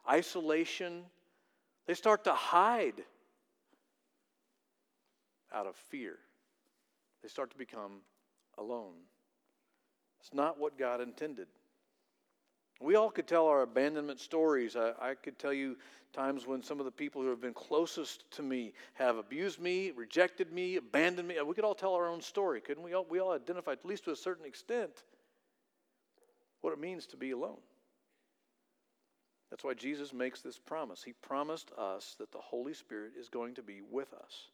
isolation. 0.09 1.03
They 1.87 1.93
start 1.93 2.23
to 2.23 2.33
hide 2.33 3.03
out 5.55 5.65
of 5.65 5.75
fear. 5.75 6.17
They 7.23 7.29
start 7.29 7.51
to 7.51 7.57
become 7.57 8.01
alone. 8.57 8.93
It's 10.19 10.33
not 10.33 10.59
what 10.59 10.77
God 10.77 11.01
intended. 11.01 11.47
We 12.81 12.95
all 12.95 13.09
could 13.09 13.27
tell 13.27 13.47
our 13.47 13.61
abandonment 13.61 14.19
stories. 14.19 14.75
I, 14.75 14.91
I, 14.99 15.13
could 15.13 15.39
tell 15.39 15.53
you 15.53 15.77
times 16.11 16.45
when 16.45 16.61
some 16.61 16.79
of 16.79 16.85
the 16.85 16.91
people 16.91 17.21
who 17.21 17.29
have 17.29 17.39
been 17.39 17.53
closest 17.53 18.29
to 18.31 18.43
me 18.43 18.73
have 18.95 19.17
abused 19.17 19.61
me, 19.61 19.91
rejected 19.91 20.51
me, 20.51 20.75
abandoned 20.75 21.27
me. 21.27 21.37
We 21.41 21.53
could 21.53 21.63
all 21.63 21.75
tell 21.75 21.93
our 21.93 22.07
own 22.07 22.21
story, 22.21 22.59
couldn't 22.59 22.83
we? 22.83 22.93
All, 22.93 23.05
we 23.09 23.19
all 23.19 23.31
identify, 23.31 23.71
at 23.71 23.85
least 23.85 24.03
to 24.05 24.11
a 24.11 24.15
certain 24.15 24.45
extent, 24.45 25.03
what 26.61 26.73
it 26.73 26.79
means 26.79 27.05
to 27.07 27.17
be 27.17 27.31
alone. 27.31 27.59
That's 29.51 29.63
why 29.63 29.73
Jesus 29.73 30.11
makes 30.11 30.41
this 30.41 30.57
promise. 30.57 31.01
He 31.01 31.13
promised 31.13 31.71
us 31.77 32.15
that 32.19 32.31
the 32.31 32.39
Holy 32.39 32.73
Spirit 32.73 33.13
is 33.17 33.29
going 33.29 33.53
to 33.55 33.63
be 33.63 33.79
with 33.89 34.13
us. 34.13 34.49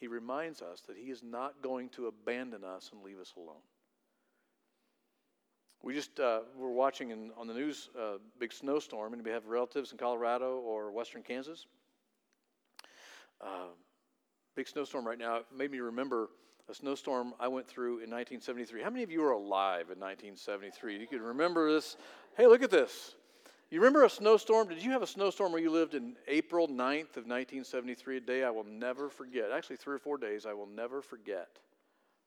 He 0.00 0.06
reminds 0.06 0.62
us 0.62 0.80
that 0.88 0.96
He 0.96 1.10
is 1.10 1.22
not 1.22 1.62
going 1.62 1.90
to 1.90 2.06
abandon 2.06 2.64
us 2.64 2.90
and 2.92 3.02
leave 3.02 3.18
us 3.18 3.34
alone. 3.36 3.62
We 5.82 5.94
just 5.94 6.18
uh, 6.18 6.40
were 6.56 6.72
watching 6.72 7.10
in, 7.10 7.30
on 7.36 7.46
the 7.46 7.54
news 7.54 7.90
a 7.96 8.02
uh, 8.02 8.18
big 8.38 8.52
snowstorm, 8.52 9.12
and 9.12 9.24
we 9.24 9.30
have 9.30 9.46
relatives 9.46 9.92
in 9.92 9.98
Colorado 9.98 10.56
or 10.58 10.90
western 10.90 11.22
Kansas. 11.22 11.66
Uh, 13.40 13.68
big 14.56 14.68
snowstorm 14.68 15.06
right 15.06 15.18
now. 15.18 15.36
It 15.36 15.46
made 15.56 15.70
me 15.70 15.80
remember 15.80 16.28
a 16.68 16.74
snowstorm 16.74 17.34
I 17.40 17.48
went 17.48 17.66
through 17.66 17.94
in 17.94 18.10
1973. 18.10 18.82
How 18.82 18.90
many 18.90 19.02
of 19.02 19.10
you 19.10 19.22
are 19.24 19.32
alive 19.32 19.90
in 19.90 19.98
1973? 19.98 20.98
You 20.98 21.06
can 21.06 21.22
remember 21.22 21.72
this. 21.72 21.96
Hey, 22.36 22.46
look 22.46 22.62
at 22.62 22.70
this. 22.70 23.14
You 23.70 23.78
remember 23.78 24.02
a 24.02 24.10
snowstorm? 24.10 24.66
Did 24.66 24.82
you 24.82 24.90
have 24.90 25.02
a 25.02 25.06
snowstorm 25.06 25.52
where 25.52 25.62
you 25.62 25.70
lived 25.70 25.94
in 25.94 26.16
April 26.26 26.66
9th 26.66 27.16
of 27.16 27.26
1973? 27.28 28.16
A 28.16 28.20
day 28.20 28.42
I 28.42 28.50
will 28.50 28.64
never 28.64 29.08
forget. 29.08 29.52
Actually, 29.52 29.76
three 29.76 29.94
or 29.94 30.00
four 30.00 30.18
days 30.18 30.44
I 30.44 30.52
will 30.52 30.66
never 30.66 31.00
forget. 31.00 31.48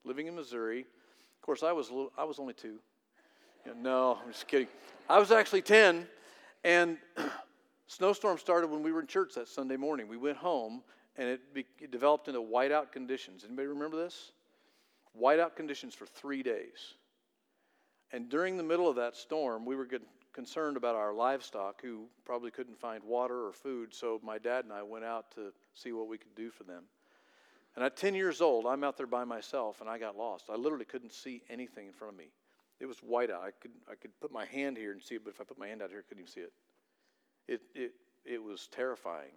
Living 0.06 0.27
in 0.27 0.36
Missouri. 0.36 0.79
Of 0.79 1.41
course, 1.41 1.62
I 1.62 1.73
was, 1.73 1.91
I 2.17 2.23
was 2.23 2.39
only 2.39 2.53
two. 2.53 2.79
You 3.65 3.73
know, 3.75 3.82
no, 3.82 4.19
I'm 4.23 4.32
just 4.32 4.47
kidding. 4.47 4.69
I 5.10 5.19
was 5.19 5.34
actually 5.34 5.63
10, 5.63 6.08
and 6.63 6.97
snowstorm 7.88 8.38
started 8.38 8.69
when 8.69 8.82
we 8.82 8.93
were 8.93 9.01
in 9.01 9.08
church 9.08 9.34
that 9.36 9.49
Sunday 9.49 9.75
morning. 9.75 10.08
We 10.08 10.15
went 10.15 10.38
home, 10.38 10.82
and 11.17 11.27
it, 11.27 11.53
be, 11.53 11.65
it 11.77 11.91
developed 11.91 12.29
into 12.29 12.39
whiteout 12.39 12.93
conditions. 12.93 13.43
Anybody 13.43 13.67
remember 13.67 13.97
this? 13.97 14.32
Whiteout 15.21 15.58
conditions 15.58 15.93
for 15.93 16.06
three 16.06 16.41
days. 16.41 16.95
And 18.13 18.29
during 18.29 18.56
the 18.56 18.63
middle 18.63 18.88
of 18.88 18.95
that 18.95 19.17
storm, 19.17 19.65
we 19.65 19.75
were 19.75 19.86
concerned 20.33 20.77
about 20.77 20.95
our 20.95 21.13
livestock 21.13 21.81
who 21.81 22.07
probably 22.25 22.51
couldn't 22.51 22.77
find 22.77 23.03
water 23.03 23.45
or 23.45 23.53
food, 23.53 23.93
so 23.93 24.19
my 24.23 24.37
dad 24.37 24.65
and 24.65 24.73
I 24.73 24.81
went 24.81 25.05
out 25.05 25.31
to 25.35 25.53
see 25.75 25.91
what 25.91 26.07
we 26.07 26.17
could 26.17 26.35
do 26.35 26.49
for 26.49 26.63
them. 26.63 26.83
And 27.75 27.83
at 27.83 27.95
10 27.97 28.13
years 28.15 28.41
old, 28.41 28.65
I'm 28.65 28.83
out 28.83 28.97
there 28.97 29.07
by 29.07 29.23
myself 29.23 29.81
and 29.81 29.89
I 29.89 29.97
got 29.97 30.17
lost. 30.17 30.45
I 30.49 30.55
literally 30.55 30.85
couldn't 30.85 31.13
see 31.13 31.41
anything 31.49 31.87
in 31.87 31.93
front 31.93 32.13
of 32.13 32.17
me. 32.17 32.31
It 32.79 32.85
was 32.85 32.97
white 32.99 33.31
out. 33.31 33.41
I 33.41 33.51
could, 33.51 33.71
I 33.89 33.95
could 33.95 34.11
put 34.19 34.31
my 34.31 34.45
hand 34.45 34.77
here 34.77 34.91
and 34.91 35.01
see 35.01 35.15
it, 35.15 35.23
but 35.23 35.31
if 35.33 35.41
I 35.41 35.43
put 35.43 35.57
my 35.57 35.67
hand 35.67 35.81
out 35.81 35.89
here, 35.89 35.99
I 35.99 36.07
couldn't 36.07 36.23
even 36.23 36.31
see 36.31 36.41
it. 36.41 36.53
It, 37.47 37.61
it, 37.73 37.91
it 38.25 38.43
was 38.43 38.67
terrifying. 38.67 39.31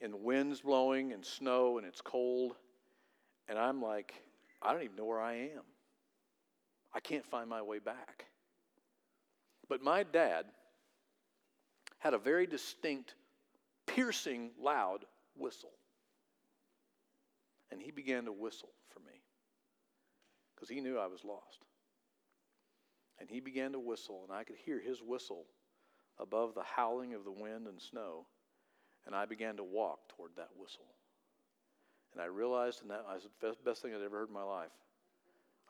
And 0.00 0.12
the 0.12 0.16
wind's 0.16 0.62
blowing 0.62 1.12
and 1.12 1.24
snow 1.24 1.78
and 1.78 1.86
it's 1.86 2.00
cold. 2.00 2.56
And 3.48 3.58
I'm 3.58 3.82
like, 3.82 4.14
I 4.62 4.72
don't 4.72 4.82
even 4.82 4.96
know 4.96 5.04
where 5.04 5.20
I 5.20 5.34
am. 5.34 5.62
I 6.92 7.00
can't 7.00 7.26
find 7.26 7.48
my 7.48 7.62
way 7.62 7.78
back. 7.78 8.26
But 9.70 9.82
my 9.84 10.02
dad 10.02 10.46
had 12.00 12.12
a 12.12 12.18
very 12.18 12.44
distinct, 12.44 13.14
piercing, 13.86 14.50
loud 14.60 15.04
whistle. 15.36 15.70
And 17.70 17.80
he 17.80 17.92
began 17.92 18.24
to 18.24 18.32
whistle 18.32 18.70
for 18.88 18.98
me 18.98 19.22
because 20.52 20.68
he 20.68 20.80
knew 20.80 20.98
I 20.98 21.06
was 21.06 21.24
lost. 21.24 21.60
And 23.20 23.30
he 23.30 23.38
began 23.38 23.70
to 23.72 23.78
whistle, 23.78 24.24
and 24.28 24.36
I 24.36 24.42
could 24.42 24.56
hear 24.56 24.80
his 24.80 25.02
whistle 25.02 25.44
above 26.18 26.54
the 26.54 26.64
howling 26.64 27.14
of 27.14 27.24
the 27.24 27.30
wind 27.30 27.68
and 27.68 27.80
snow. 27.80 28.26
And 29.06 29.14
I 29.14 29.24
began 29.24 29.56
to 29.58 29.64
walk 29.64 30.00
toward 30.16 30.32
that 30.36 30.48
whistle. 30.58 30.88
And 32.12 32.20
I 32.20 32.26
realized, 32.26 32.82
and 32.82 32.90
that 32.90 33.04
was 33.06 33.28
the 33.40 33.54
best 33.64 33.82
thing 33.82 33.94
I'd 33.94 34.02
ever 34.02 34.18
heard 34.18 34.28
in 34.28 34.34
my 34.34 34.42
life. 34.42 34.72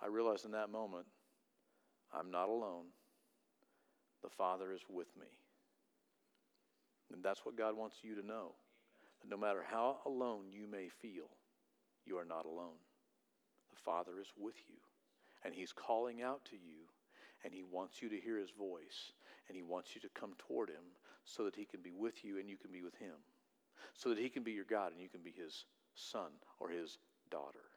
I 0.03 0.07
realized 0.07 0.47
in 0.47 0.53
that 0.53 0.71
moment, 0.71 1.07
I'm 2.15 2.31
not 2.31 2.49
alone. 2.49 2.87
The 4.23 4.31
Father 4.31 4.73
is 4.73 4.83
with 4.89 5.09
me. 5.19 5.27
And 7.13 7.23
that's 7.23 7.45
what 7.45 7.57
God 7.57 7.77
wants 7.77 7.97
you 8.03 8.15
to 8.15 8.27
know. 8.27 8.53
That 9.21 9.31
no 9.31 9.37
matter 9.37 9.65
how 9.69 9.99
alone 10.07 10.45
you 10.51 10.67
may 10.71 10.89
feel, 10.89 11.29
you 12.07 12.17
are 12.19 12.25
not 12.25 12.47
alone. 12.47 12.79
The 13.71 13.81
Father 13.85 14.21
is 14.21 14.33
with 14.39 14.57
you, 14.69 14.77
and 15.45 15.55
He's 15.55 15.73
calling 15.73 16.23
out 16.23 16.45
to 16.47 16.57
you, 16.57 16.89
and 17.45 17.53
He 17.53 17.63
wants 17.63 18.03
you 18.03 18.09
to 18.09 18.21
hear 18.21 18.39
His 18.39 18.51
voice, 18.51 19.13
and 19.49 19.57
He 19.57 19.63
wants 19.63 19.95
you 19.95 20.01
to 20.03 20.09
come 20.19 20.33
toward 20.39 20.69
Him 20.69 20.85
so 21.25 21.45
that 21.45 21.57
He 21.57 21.65
can 21.65 21.81
be 21.81 21.93
with 21.93 22.25
you 22.25 22.39
and 22.39 22.49
you 22.49 22.57
can 22.57 22.71
be 22.73 22.83
with 22.83 22.95
Him, 22.97 23.15
so 23.95 24.09
that 24.09 24.19
He 24.19 24.29
can 24.29 24.43
be 24.43 24.53
your 24.53 24.65
God 24.65 24.93
and 24.93 25.01
you 25.01 25.09
can 25.09 25.23
be 25.23 25.33
His 25.37 25.65
son 25.95 26.31
or 26.59 26.69
His 26.69 26.99
daughter. 27.31 27.71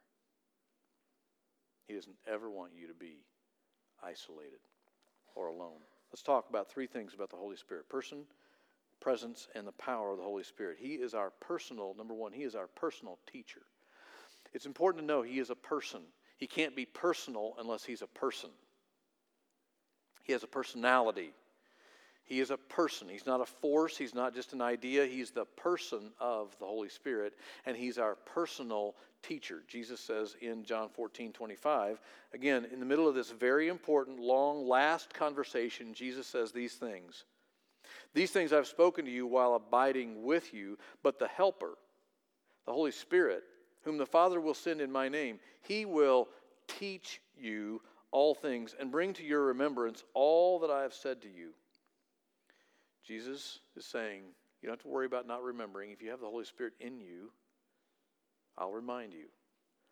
He 1.86 1.94
doesn't 1.94 2.16
ever 2.26 2.50
want 2.50 2.72
you 2.78 2.88
to 2.88 2.94
be 2.94 3.18
isolated 4.02 4.60
or 5.34 5.48
alone. 5.48 5.82
Let's 6.14 6.22
talk 6.22 6.48
about 6.48 6.70
three 6.70 6.86
things 6.86 7.12
about 7.12 7.30
the 7.30 7.36
Holy 7.36 7.56
Spirit 7.56 7.88
person, 7.88 8.18
presence, 9.00 9.48
and 9.56 9.66
the 9.66 9.72
power 9.72 10.12
of 10.12 10.18
the 10.18 10.22
Holy 10.22 10.44
Spirit. 10.44 10.76
He 10.78 10.90
is 10.90 11.12
our 11.12 11.32
personal, 11.40 11.92
number 11.98 12.14
one, 12.14 12.32
He 12.32 12.44
is 12.44 12.54
our 12.54 12.68
personal 12.68 13.18
teacher. 13.32 13.62
It's 14.52 14.64
important 14.64 15.02
to 15.02 15.06
know 15.08 15.22
he 15.22 15.40
is 15.40 15.50
a 15.50 15.56
person. 15.56 16.02
He 16.36 16.46
can't 16.46 16.76
be 16.76 16.86
personal 16.86 17.56
unless 17.58 17.82
he's 17.82 18.00
a 18.00 18.06
person. 18.06 18.50
He 20.22 20.32
has 20.32 20.44
a 20.44 20.46
personality. 20.46 21.32
He 22.24 22.40
is 22.40 22.50
a 22.50 22.56
person. 22.56 23.08
He's 23.08 23.26
not 23.26 23.42
a 23.42 23.46
force. 23.46 23.98
He's 23.98 24.14
not 24.14 24.34
just 24.34 24.54
an 24.54 24.62
idea. 24.62 25.04
He's 25.04 25.30
the 25.30 25.44
person 25.44 26.12
of 26.18 26.56
the 26.58 26.64
Holy 26.64 26.88
Spirit, 26.88 27.34
and 27.66 27.76
He's 27.76 27.98
our 27.98 28.14
personal 28.14 28.94
teacher. 29.22 29.62
Jesus 29.68 30.00
says 30.00 30.34
in 30.40 30.64
John 30.64 30.88
14 30.88 31.32
25, 31.32 32.00
again, 32.32 32.66
in 32.72 32.80
the 32.80 32.86
middle 32.86 33.06
of 33.06 33.14
this 33.14 33.30
very 33.30 33.68
important, 33.68 34.20
long, 34.20 34.66
last 34.66 35.12
conversation, 35.12 35.92
Jesus 35.92 36.26
says 36.26 36.50
these 36.50 36.74
things 36.74 37.24
These 38.14 38.30
things 38.30 38.52
I've 38.52 38.66
spoken 38.66 39.04
to 39.04 39.10
you 39.10 39.26
while 39.26 39.54
abiding 39.54 40.24
with 40.24 40.54
you, 40.54 40.78
but 41.02 41.18
the 41.18 41.28
Helper, 41.28 41.76
the 42.64 42.72
Holy 42.72 42.92
Spirit, 42.92 43.44
whom 43.82 43.98
the 43.98 44.06
Father 44.06 44.40
will 44.40 44.54
send 44.54 44.80
in 44.80 44.90
my 44.90 45.10
name, 45.10 45.38
he 45.60 45.84
will 45.84 46.28
teach 46.68 47.20
you 47.38 47.82
all 48.10 48.34
things 48.34 48.74
and 48.78 48.90
bring 48.90 49.12
to 49.12 49.22
your 49.22 49.42
remembrance 49.42 50.04
all 50.14 50.60
that 50.60 50.70
I 50.70 50.82
have 50.82 50.94
said 50.94 51.20
to 51.22 51.28
you. 51.28 51.50
Jesus 53.06 53.60
is 53.76 53.84
saying, 53.84 54.22
you 54.62 54.68
don't 54.68 54.74
have 54.78 54.82
to 54.82 54.88
worry 54.88 55.06
about 55.06 55.26
not 55.26 55.42
remembering. 55.42 55.90
If 55.90 56.02
you 56.02 56.10
have 56.10 56.20
the 56.20 56.26
Holy 56.26 56.44
Spirit 56.44 56.72
in 56.80 57.00
you, 57.00 57.30
I'll 58.56 58.72
remind 58.72 59.12
you. 59.12 59.26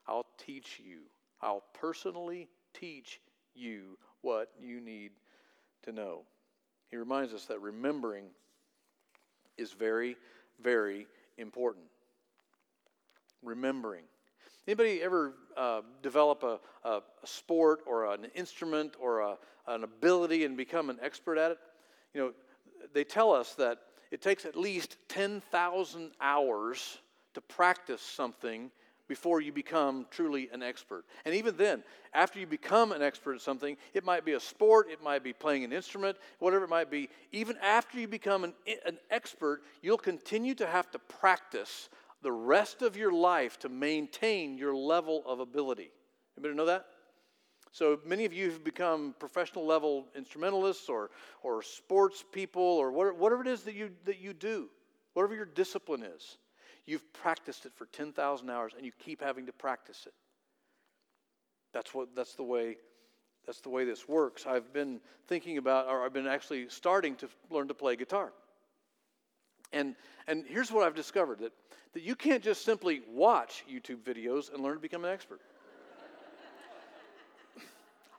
I'll 0.06 0.26
teach 0.38 0.80
you. 0.84 1.00
I'll 1.40 1.64
personally 1.74 2.48
teach 2.72 3.20
you 3.54 3.98
what 4.22 4.50
you 4.60 4.80
need 4.80 5.12
to 5.82 5.92
know. 5.92 6.22
He 6.90 6.96
reminds 6.96 7.34
us 7.34 7.46
that 7.46 7.60
remembering 7.60 8.26
is 9.58 9.72
very, 9.72 10.16
very 10.62 11.06
important 11.38 11.86
remembering. 13.42 14.04
Anybody 14.66 15.02
ever 15.02 15.34
uh, 15.56 15.80
develop 16.02 16.42
a, 16.44 16.60
a, 16.88 17.02
a, 17.22 17.26
sport 17.26 17.80
or 17.86 18.12
an 18.12 18.26
instrument 18.34 18.94
or 19.00 19.20
a, 19.20 19.36
an 19.66 19.82
ability 19.82 20.44
and 20.44 20.56
become 20.56 20.88
an 20.88 20.98
expert 21.02 21.36
at 21.36 21.50
it? 21.52 21.58
You 22.14 22.20
know, 22.20 22.32
they 22.92 23.04
tell 23.04 23.32
us 23.32 23.54
that 23.54 23.78
it 24.10 24.20
takes 24.20 24.44
at 24.44 24.56
least 24.56 24.96
10,000 25.08 26.10
hours 26.20 26.98
to 27.34 27.40
practice 27.40 28.02
something 28.02 28.70
before 29.08 29.40
you 29.40 29.52
become 29.52 30.06
truly 30.10 30.48
an 30.52 30.62
expert. 30.62 31.04
And 31.24 31.34
even 31.34 31.56
then, 31.56 31.82
after 32.14 32.38
you 32.38 32.46
become 32.46 32.92
an 32.92 33.02
expert 33.02 33.34
at 33.34 33.40
something, 33.40 33.76
it 33.94 34.04
might 34.04 34.24
be 34.24 34.32
a 34.32 34.40
sport, 34.40 34.88
it 34.90 35.02
might 35.02 35.24
be 35.24 35.32
playing 35.32 35.64
an 35.64 35.72
instrument, 35.72 36.16
whatever 36.38 36.64
it 36.64 36.70
might 36.70 36.90
be, 36.90 37.08
even 37.30 37.56
after 37.58 37.98
you 37.98 38.08
become 38.08 38.44
an, 38.44 38.54
an 38.86 38.98
expert, 39.10 39.62
you'll 39.82 39.98
continue 39.98 40.54
to 40.54 40.66
have 40.66 40.90
to 40.92 40.98
practice 40.98 41.88
the 42.22 42.32
rest 42.32 42.82
of 42.82 42.96
your 42.96 43.12
life 43.12 43.58
to 43.58 43.68
maintain 43.68 44.56
your 44.56 44.74
level 44.74 45.22
of 45.26 45.40
ability. 45.40 45.90
Anybody 46.36 46.54
know 46.54 46.66
that? 46.66 46.86
So 47.72 47.98
many 48.04 48.26
of 48.26 48.34
you 48.34 48.50
have 48.50 48.62
become 48.62 49.14
professional 49.18 49.66
level 49.66 50.06
instrumentalists 50.14 50.90
or, 50.90 51.10
or 51.42 51.62
sports 51.62 52.22
people 52.30 52.62
or 52.62 52.92
whatever, 52.92 53.14
whatever 53.14 53.42
it 53.42 53.48
is 53.48 53.62
that 53.62 53.74
you, 53.74 53.90
that 54.04 54.20
you 54.20 54.34
do, 54.34 54.68
whatever 55.14 55.34
your 55.34 55.46
discipline 55.46 56.02
is. 56.02 56.36
You've 56.84 57.10
practiced 57.14 57.64
it 57.64 57.72
for 57.74 57.86
10,000 57.86 58.50
hours 58.50 58.72
and 58.76 58.84
you 58.84 58.92
keep 58.98 59.22
having 59.22 59.46
to 59.46 59.52
practice 59.52 60.04
it. 60.06 60.12
That's, 61.72 61.94
what, 61.94 62.14
that's, 62.14 62.34
the 62.34 62.42
way, 62.42 62.76
that's 63.46 63.62
the 63.62 63.70
way 63.70 63.86
this 63.86 64.06
works. 64.06 64.46
I've 64.46 64.70
been 64.74 65.00
thinking 65.26 65.56
about, 65.56 65.88
or 65.88 66.04
I've 66.04 66.12
been 66.12 66.26
actually 66.26 66.68
starting 66.68 67.16
to 67.16 67.28
learn 67.50 67.68
to 67.68 67.74
play 67.74 67.96
guitar. 67.96 68.32
And, 69.72 69.96
and 70.26 70.44
here's 70.46 70.70
what 70.70 70.84
I've 70.84 70.94
discovered 70.94 71.38
that 71.38 71.52
that 71.94 72.02
you 72.02 72.14
can't 72.14 72.42
just 72.42 72.64
simply 72.64 73.02
watch 73.10 73.64
YouTube 73.70 73.98
videos 73.98 74.52
and 74.52 74.62
learn 74.62 74.76
to 74.76 74.80
become 74.80 75.04
an 75.04 75.12
expert. 75.12 75.40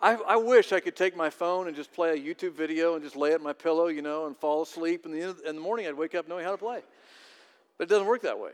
I, 0.03 0.15
I 0.15 0.35
wish 0.35 0.73
I 0.73 0.81
could 0.81 0.97
take 0.97 1.15
my 1.15 1.29
phone 1.29 1.67
and 1.67 1.75
just 1.77 1.93
play 1.93 2.11
a 2.11 2.21
YouTube 2.21 2.55
video 2.55 2.95
and 2.95 3.03
just 3.03 3.15
lay 3.15 3.31
it 3.31 3.41
my 3.41 3.53
pillow, 3.53 3.87
you 3.87 4.01
know, 4.01 4.27
and 4.27 4.35
fall 4.35 4.63
asleep. 4.63 5.05
And 5.05 5.13
the, 5.13 5.33
in 5.47 5.55
the 5.55 5.61
morning, 5.61 5.87
I'd 5.87 5.93
wake 5.93 6.13
up 6.13 6.27
knowing 6.27 6.43
how 6.43 6.51
to 6.51 6.57
play. 6.57 6.81
But 7.77 7.85
it 7.85 7.89
doesn't 7.89 8.05
work 8.05 8.21
that 8.23 8.37
way. 8.37 8.51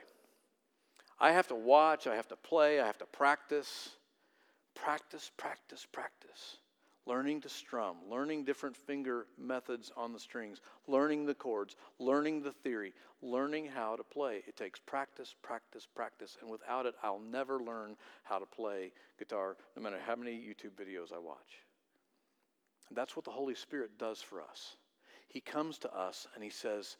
I 1.19 1.31
have 1.31 1.47
to 1.47 1.55
watch, 1.55 2.05
I 2.05 2.15
have 2.15 2.27
to 2.27 2.35
play, 2.35 2.79
I 2.79 2.85
have 2.85 2.99
to 2.99 3.05
practice. 3.05 3.89
Practice, 4.75 5.31
practice, 5.37 5.87
practice. 5.91 6.57
Learning 7.09 7.41
to 7.41 7.49
strum, 7.49 7.97
learning 8.07 8.43
different 8.43 8.77
finger 8.77 9.25
methods 9.35 9.91
on 9.97 10.13
the 10.13 10.19
strings, 10.19 10.61
learning 10.87 11.25
the 11.25 11.33
chords, 11.33 11.75
learning 11.97 12.43
the 12.43 12.51
theory, 12.51 12.93
learning 13.23 13.65
how 13.65 13.95
to 13.95 14.03
play. 14.03 14.43
It 14.47 14.55
takes 14.55 14.79
practice, 14.79 15.33
practice, 15.41 15.87
practice. 15.95 16.37
And 16.39 16.51
without 16.51 16.85
it, 16.85 16.93
I'll 17.01 17.19
never 17.31 17.59
learn 17.59 17.95
how 18.21 18.37
to 18.37 18.45
play 18.45 18.91
guitar, 19.17 19.57
no 19.75 19.81
matter 19.81 19.97
how 20.05 20.15
many 20.15 20.33
YouTube 20.33 20.79
videos 20.79 21.11
I 21.11 21.17
watch. 21.17 21.63
And 22.89 22.95
that's 22.95 23.15
what 23.15 23.25
the 23.25 23.31
Holy 23.31 23.55
Spirit 23.55 23.97
does 23.97 24.21
for 24.21 24.39
us. 24.43 24.75
He 25.29 25.41
comes 25.41 25.79
to 25.79 25.91
us 25.91 26.27
and 26.35 26.43
He 26.43 26.51
says, 26.51 26.97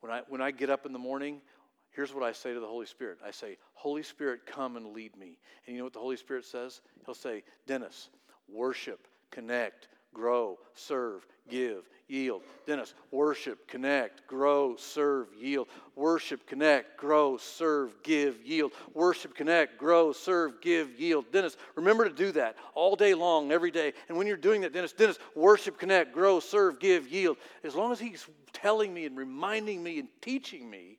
when 0.00 0.10
I, 0.10 0.22
when 0.30 0.40
I 0.40 0.52
get 0.52 0.70
up 0.70 0.86
in 0.86 0.94
the 0.94 0.98
morning, 0.98 1.42
here's 1.90 2.14
what 2.14 2.24
I 2.24 2.32
say 2.32 2.54
to 2.54 2.60
the 2.60 2.66
Holy 2.66 2.86
Spirit 2.86 3.18
I 3.22 3.30
say, 3.30 3.58
Holy 3.74 4.02
Spirit, 4.02 4.46
come 4.46 4.78
and 4.78 4.94
lead 4.94 5.14
me. 5.18 5.36
And 5.66 5.74
you 5.74 5.80
know 5.80 5.84
what 5.84 5.92
the 5.92 5.98
Holy 5.98 6.16
Spirit 6.16 6.46
says? 6.46 6.80
He'll 7.04 7.14
say, 7.14 7.42
Dennis, 7.66 8.08
worship, 8.48 9.06
connect, 9.30 9.88
grow, 10.12 10.58
serve, 10.74 11.26
give, 11.48 11.88
yield. 12.08 12.42
Dennis, 12.66 12.94
worship, 13.10 13.66
connect, 13.68 14.26
grow, 14.26 14.76
serve, 14.76 15.28
yield. 15.38 15.68
Worship, 15.94 16.46
connect, 16.46 16.96
grow, 16.96 17.36
serve, 17.36 17.94
give, 18.02 18.44
yield. 18.44 18.72
Worship, 18.94 19.34
connect, 19.34 19.78
grow, 19.78 20.12
serve, 20.12 20.60
give, 20.60 20.98
yield. 20.98 21.26
Dennis, 21.32 21.56
remember 21.76 22.08
to 22.08 22.14
do 22.14 22.32
that 22.32 22.56
all 22.74 22.96
day 22.96 23.14
long, 23.14 23.52
every 23.52 23.70
day. 23.70 23.92
And 24.08 24.18
when 24.18 24.26
you're 24.26 24.36
doing 24.36 24.62
that, 24.62 24.72
Dennis, 24.72 24.92
Dennis, 24.92 25.18
worship, 25.34 25.78
connect, 25.78 26.12
grow, 26.12 26.40
serve, 26.40 26.80
give, 26.80 27.08
yield. 27.08 27.36
As 27.64 27.74
long 27.74 27.92
as 27.92 28.00
he's 28.00 28.26
telling 28.52 28.92
me 28.92 29.06
and 29.06 29.16
reminding 29.16 29.82
me 29.82 29.98
and 29.98 30.08
teaching 30.20 30.68
me, 30.68 30.98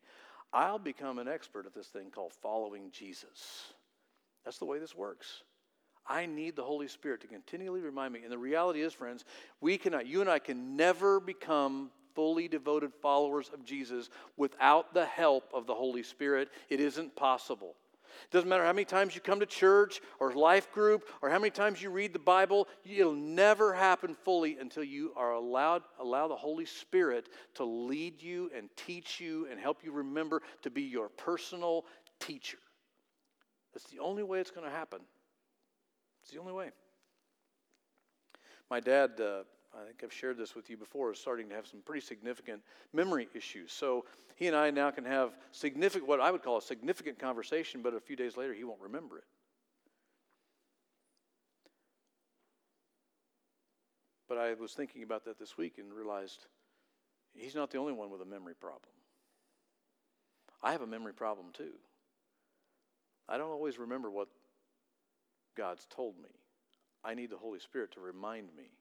I'll 0.54 0.80
become 0.80 1.20
an 1.20 1.28
expert 1.28 1.66
at 1.66 1.74
this 1.74 1.88
thing 1.88 2.10
called 2.12 2.34
following 2.42 2.92
Jesus. 2.92 3.74
That's 4.44 4.58
the 4.58 4.66
way 4.66 4.80
this 4.80 4.96
works. 4.96 5.44
I 6.08 6.26
need 6.26 6.56
the 6.56 6.64
Holy 6.64 6.88
Spirit 6.88 7.22
to 7.22 7.28
continually 7.28 7.82
remind 7.82 8.14
me. 8.14 8.22
And 8.24 8.32
the 8.32 8.38
reality 8.38 8.82
is, 8.82 8.94
friends, 8.94 9.26
we 9.60 9.78
cannot, 9.78 10.08
you 10.08 10.22
and 10.22 10.30
I 10.30 10.40
can 10.40 10.76
never 10.76 11.20
become 11.20 11.92
fully 12.16 12.48
devoted 12.48 12.92
followers 13.02 13.50
of 13.54 13.64
Jesus 13.64 14.10
without 14.38 14.94
the 14.94 15.06
help 15.06 15.50
of 15.54 15.68
the 15.68 15.76
Holy 15.76 16.04
Spirit. 16.04 16.50
It 16.70 16.80
isn't 16.80 17.16
possible. 17.16 17.76
It 18.24 18.32
doesn't 18.32 18.50
matter 18.50 18.66
how 18.66 18.74
many 18.74 18.86
times 18.86 19.16
you 19.16 19.22
come 19.22 19.40
to 19.40 19.46
church 19.46 20.02
or 20.20 20.34
life 20.34 20.72
group 20.74 21.08
or 21.22 21.30
how 21.30 21.40
many 21.40 21.52
times 21.52 21.82
you 21.82 21.90
read 21.90 22.14
the 22.14 22.20
Bible, 22.20 22.68
it'll 22.84 23.14
never 23.14 23.74
happen 23.74 24.16
fully 24.26 24.58
until 24.58 24.84
you 24.84 25.14
are 25.16 25.32
allowed 25.32 25.84
allow 26.00 26.28
the 26.28 26.36
Holy 26.36 26.66
Spirit 26.66 27.30
to 27.56 27.64
lead 27.64 28.22
you 28.22 28.52
and 28.56 28.70
teach 28.76 29.20
you 29.20 29.48
and 29.50 29.60
help 29.60 29.84
you 29.84 29.92
remember 29.92 30.42
to 30.64 30.70
be 30.70 30.84
your 30.84 31.10
personal 31.10 31.86
teacher. 32.20 32.58
That's 33.74 33.86
the 33.86 34.00
only 34.00 34.24
way 34.24 34.40
it's 34.40 34.52
going 34.52 34.70
to 34.70 34.76
happen. 34.76 35.00
It's 36.22 36.32
the 36.32 36.40
only 36.40 36.54
way. 36.54 36.72
My 38.70 38.80
dad, 38.80 39.20
uh, 39.20 39.44
I 39.74 39.86
think 39.86 40.02
I've 40.04 40.14
shared 40.14 40.38
this 40.38 40.56
with 40.56 40.70
you 40.70 40.78
before, 40.78 41.12
is 41.12 41.20
starting 41.20 41.50
to 41.50 41.56
have 41.56 41.68
some 41.68 41.82
pretty 41.82 42.06
significant 42.06 42.62
memory 42.94 43.28
issues. 43.34 43.72
So 43.72 44.06
he 44.36 44.48
and 44.48 44.56
I 44.56 44.72
now 44.72 44.92
can 44.92 45.06
have 45.06 45.38
significant, 45.52 46.08
what 46.08 46.20
I 46.20 46.32
would 46.32 46.44
call 46.44 46.58
a 46.58 46.62
significant 46.62 47.20
conversation, 47.20 47.82
but 47.82 47.94
a 47.94 48.00
few 48.00 48.16
days 48.16 48.38
later 48.38 48.54
he 48.54 48.64
won't 48.64 48.82
remember 48.82 49.18
it. 49.18 49.26
But 54.28 54.38
I 54.38 54.54
was 54.54 54.72
thinking 54.72 55.04
about 55.04 55.26
that 55.26 55.38
this 55.38 55.58
week 55.58 55.78
and 55.78 55.92
realized 55.92 56.46
he's 57.34 57.56
not 57.56 57.70
the 57.72 57.78
only 57.78 57.92
one 57.92 58.10
with 58.10 58.22
a 58.22 58.26
memory 58.26 58.54
problem. 58.54 58.94
I 60.64 60.72
have 60.72 60.82
a 60.82 60.88
memory 60.88 61.14
problem 61.14 61.48
too. 61.52 61.74
I 63.28 63.38
don't 63.38 63.52
always 63.52 63.78
remember 63.78 64.10
what 64.10 64.30
God's 65.62 65.86
told 65.96 66.18
me. 66.18 66.30
I 67.04 67.14
need 67.14 67.30
the 67.30 67.38
Holy 67.38 67.60
Spirit 67.60 67.92
to 67.92 68.00
remind 68.00 68.48
me. 68.58 68.72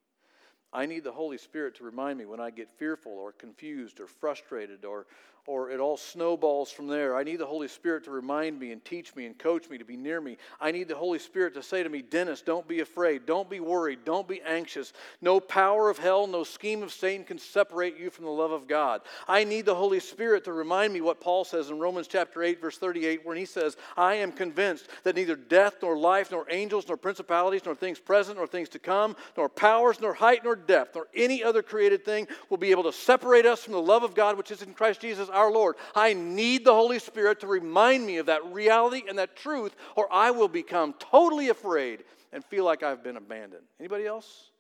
I 0.72 0.86
need 0.86 1.04
the 1.04 1.12
Holy 1.12 1.36
Spirit 1.36 1.74
to 1.74 1.84
remind 1.84 2.18
me 2.18 2.24
when 2.24 2.40
I 2.40 2.48
get 2.48 2.70
fearful 2.70 3.12
or 3.12 3.32
confused 3.32 4.00
or 4.00 4.06
frustrated 4.06 4.86
or, 4.86 5.06
or 5.50 5.68
it 5.68 5.80
all 5.80 5.96
snowballs 5.96 6.70
from 6.70 6.86
there. 6.86 7.16
I 7.16 7.24
need 7.24 7.38
the 7.38 7.46
Holy 7.46 7.66
Spirit 7.66 8.04
to 8.04 8.12
remind 8.12 8.60
me 8.60 8.70
and 8.70 8.84
teach 8.84 9.16
me 9.16 9.26
and 9.26 9.36
coach 9.36 9.68
me 9.68 9.78
to 9.78 9.84
be 9.84 9.96
near 9.96 10.20
me. 10.20 10.36
I 10.60 10.70
need 10.70 10.86
the 10.86 10.94
Holy 10.94 11.18
Spirit 11.18 11.54
to 11.54 11.62
say 11.62 11.82
to 11.82 11.88
me, 11.88 12.02
Dennis, 12.02 12.40
don't 12.40 12.68
be 12.68 12.78
afraid. 12.78 13.26
Don't 13.26 13.50
be 13.50 13.58
worried. 13.58 14.04
Don't 14.04 14.28
be 14.28 14.40
anxious. 14.42 14.92
No 15.20 15.40
power 15.40 15.90
of 15.90 15.98
hell, 15.98 16.28
no 16.28 16.44
scheme 16.44 16.84
of 16.84 16.92
Satan 16.92 17.24
can 17.24 17.36
separate 17.36 17.98
you 17.98 18.10
from 18.10 18.26
the 18.26 18.30
love 18.30 18.52
of 18.52 18.68
God. 18.68 19.00
I 19.26 19.42
need 19.42 19.66
the 19.66 19.74
Holy 19.74 19.98
Spirit 19.98 20.44
to 20.44 20.52
remind 20.52 20.92
me 20.92 21.00
what 21.00 21.20
Paul 21.20 21.44
says 21.44 21.68
in 21.68 21.80
Romans 21.80 22.06
chapter 22.06 22.44
8, 22.44 22.60
verse 22.60 22.78
38, 22.78 23.26
when 23.26 23.36
he 23.36 23.44
says, 23.44 23.76
I 23.96 24.14
am 24.14 24.30
convinced 24.30 24.86
that 25.02 25.16
neither 25.16 25.34
death 25.34 25.78
nor 25.82 25.98
life, 25.98 26.30
nor 26.30 26.46
angels, 26.48 26.86
nor 26.86 26.96
principalities, 26.96 27.64
nor 27.64 27.74
things 27.74 27.98
present, 27.98 28.38
nor 28.38 28.46
things 28.46 28.68
to 28.68 28.78
come, 28.78 29.16
nor 29.36 29.48
powers, 29.48 30.00
nor 30.00 30.14
height, 30.14 30.44
nor 30.44 30.54
depth, 30.54 30.94
nor 30.94 31.08
any 31.12 31.42
other 31.42 31.60
created 31.60 32.04
thing 32.04 32.28
will 32.50 32.56
be 32.56 32.70
able 32.70 32.84
to 32.84 32.92
separate 32.92 33.46
us 33.46 33.64
from 33.64 33.72
the 33.72 33.82
love 33.82 34.04
of 34.04 34.14
God 34.14 34.36
which 34.38 34.52
is 34.52 34.62
in 34.62 34.74
Christ 34.74 35.00
Jesus 35.00 35.28
our 35.40 35.50
Lord. 35.50 35.76
I 35.94 36.12
need 36.12 36.64
the 36.64 36.74
Holy 36.74 36.98
Spirit 36.98 37.40
to 37.40 37.46
remind 37.46 38.06
me 38.06 38.18
of 38.18 38.26
that 38.26 38.44
reality 38.52 39.04
and 39.08 39.18
that 39.18 39.36
truth, 39.36 39.74
or 39.96 40.06
I 40.12 40.30
will 40.30 40.48
become 40.48 40.94
totally 40.98 41.48
afraid 41.48 42.04
and 42.32 42.44
feel 42.44 42.64
like 42.64 42.82
I've 42.82 43.02
been 43.02 43.16
abandoned. 43.16 43.64
Anybody 43.78 44.06
else? 44.06 44.50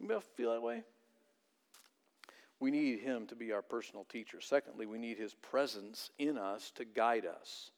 Anybody 0.00 0.16
else 0.16 0.26
feel 0.36 0.52
that 0.52 0.62
way? 0.62 0.82
We 2.58 2.70
need 2.70 3.00
Him 3.00 3.26
to 3.28 3.36
be 3.36 3.52
our 3.52 3.62
personal 3.62 4.04
teacher. 4.04 4.40
Secondly, 4.40 4.86
we 4.86 4.98
need 4.98 5.18
His 5.18 5.34
presence 5.34 6.10
in 6.18 6.36
us 6.36 6.72
to 6.76 6.84
guide 6.84 7.26
us. 7.26 7.70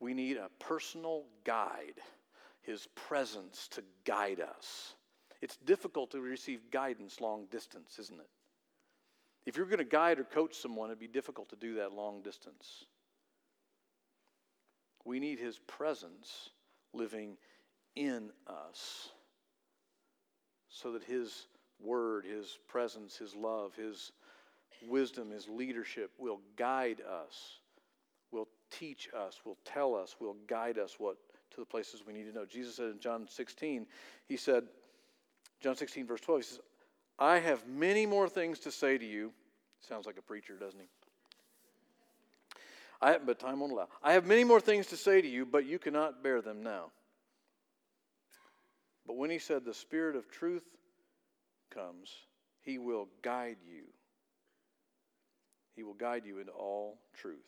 We 0.00 0.14
need 0.14 0.36
a 0.36 0.48
personal 0.58 1.24
guide, 1.44 2.00
His 2.62 2.88
presence 2.94 3.68
to 3.72 3.82
guide 4.04 4.40
us. 4.40 4.94
It's 5.40 5.56
difficult 5.56 6.12
to 6.12 6.20
receive 6.20 6.70
guidance 6.70 7.20
long 7.20 7.46
distance, 7.50 7.98
isn't 7.98 8.20
it? 8.20 8.28
If 9.44 9.56
you're 9.56 9.66
going 9.66 9.78
to 9.78 9.84
guide 9.84 10.18
or 10.18 10.24
coach 10.24 10.54
someone, 10.54 10.90
it'd 10.90 11.00
be 11.00 11.08
difficult 11.08 11.48
to 11.50 11.56
do 11.56 11.74
that 11.76 11.92
long 11.92 12.22
distance. 12.22 12.84
We 15.04 15.18
need 15.18 15.38
His 15.38 15.58
presence 15.58 16.50
living 16.92 17.36
in 17.96 18.30
us 18.46 19.10
so 20.68 20.92
that 20.92 21.02
His 21.02 21.46
word, 21.80 22.24
His 22.24 22.58
presence, 22.68 23.16
His 23.16 23.34
love, 23.34 23.74
His 23.74 24.12
wisdom, 24.88 25.30
His 25.30 25.48
leadership 25.48 26.12
will 26.18 26.40
guide 26.56 27.00
us, 27.00 27.58
will 28.30 28.48
teach 28.70 29.08
us, 29.16 29.40
will 29.44 29.58
tell 29.64 29.94
us, 29.94 30.16
will 30.20 30.36
guide 30.46 30.78
us 30.78 30.96
what 30.98 31.16
to 31.50 31.60
the 31.60 31.66
places 31.66 32.04
we 32.06 32.12
need 32.12 32.24
to 32.24 32.32
know. 32.32 32.46
Jesus 32.46 32.76
said 32.76 32.90
in 32.90 33.00
John 33.00 33.26
16, 33.28 33.86
He 34.28 34.36
said, 34.36 34.64
John 35.60 35.76
16, 35.76 36.06
verse 36.06 36.20
12, 36.20 36.40
He 36.40 36.46
says, 36.46 36.60
I 37.18 37.38
have 37.38 37.66
many 37.66 38.06
more 38.06 38.28
things 38.28 38.58
to 38.60 38.70
say 38.70 38.98
to 38.98 39.04
you. 39.04 39.32
Sounds 39.80 40.06
like 40.06 40.18
a 40.18 40.22
preacher, 40.22 40.56
doesn't 40.56 40.80
he? 40.80 40.86
I, 43.00 43.18
but 43.18 43.40
time 43.40 43.60
won't 43.60 43.72
allow. 43.72 43.88
I 44.02 44.12
have 44.12 44.26
many 44.26 44.44
more 44.44 44.60
things 44.60 44.86
to 44.88 44.96
say 44.96 45.20
to 45.20 45.28
you, 45.28 45.44
but 45.44 45.66
you 45.66 45.78
cannot 45.78 46.22
bear 46.22 46.40
them 46.40 46.62
now. 46.62 46.92
But 49.06 49.16
when 49.16 49.30
he 49.30 49.38
said, 49.38 49.64
The 49.64 49.74
Spirit 49.74 50.14
of 50.14 50.30
truth 50.30 50.64
comes, 51.70 52.10
he 52.60 52.78
will 52.78 53.08
guide 53.22 53.56
you. 53.68 53.84
He 55.74 55.82
will 55.82 55.94
guide 55.94 56.24
you 56.24 56.38
into 56.38 56.52
all 56.52 56.98
truth. 57.20 57.38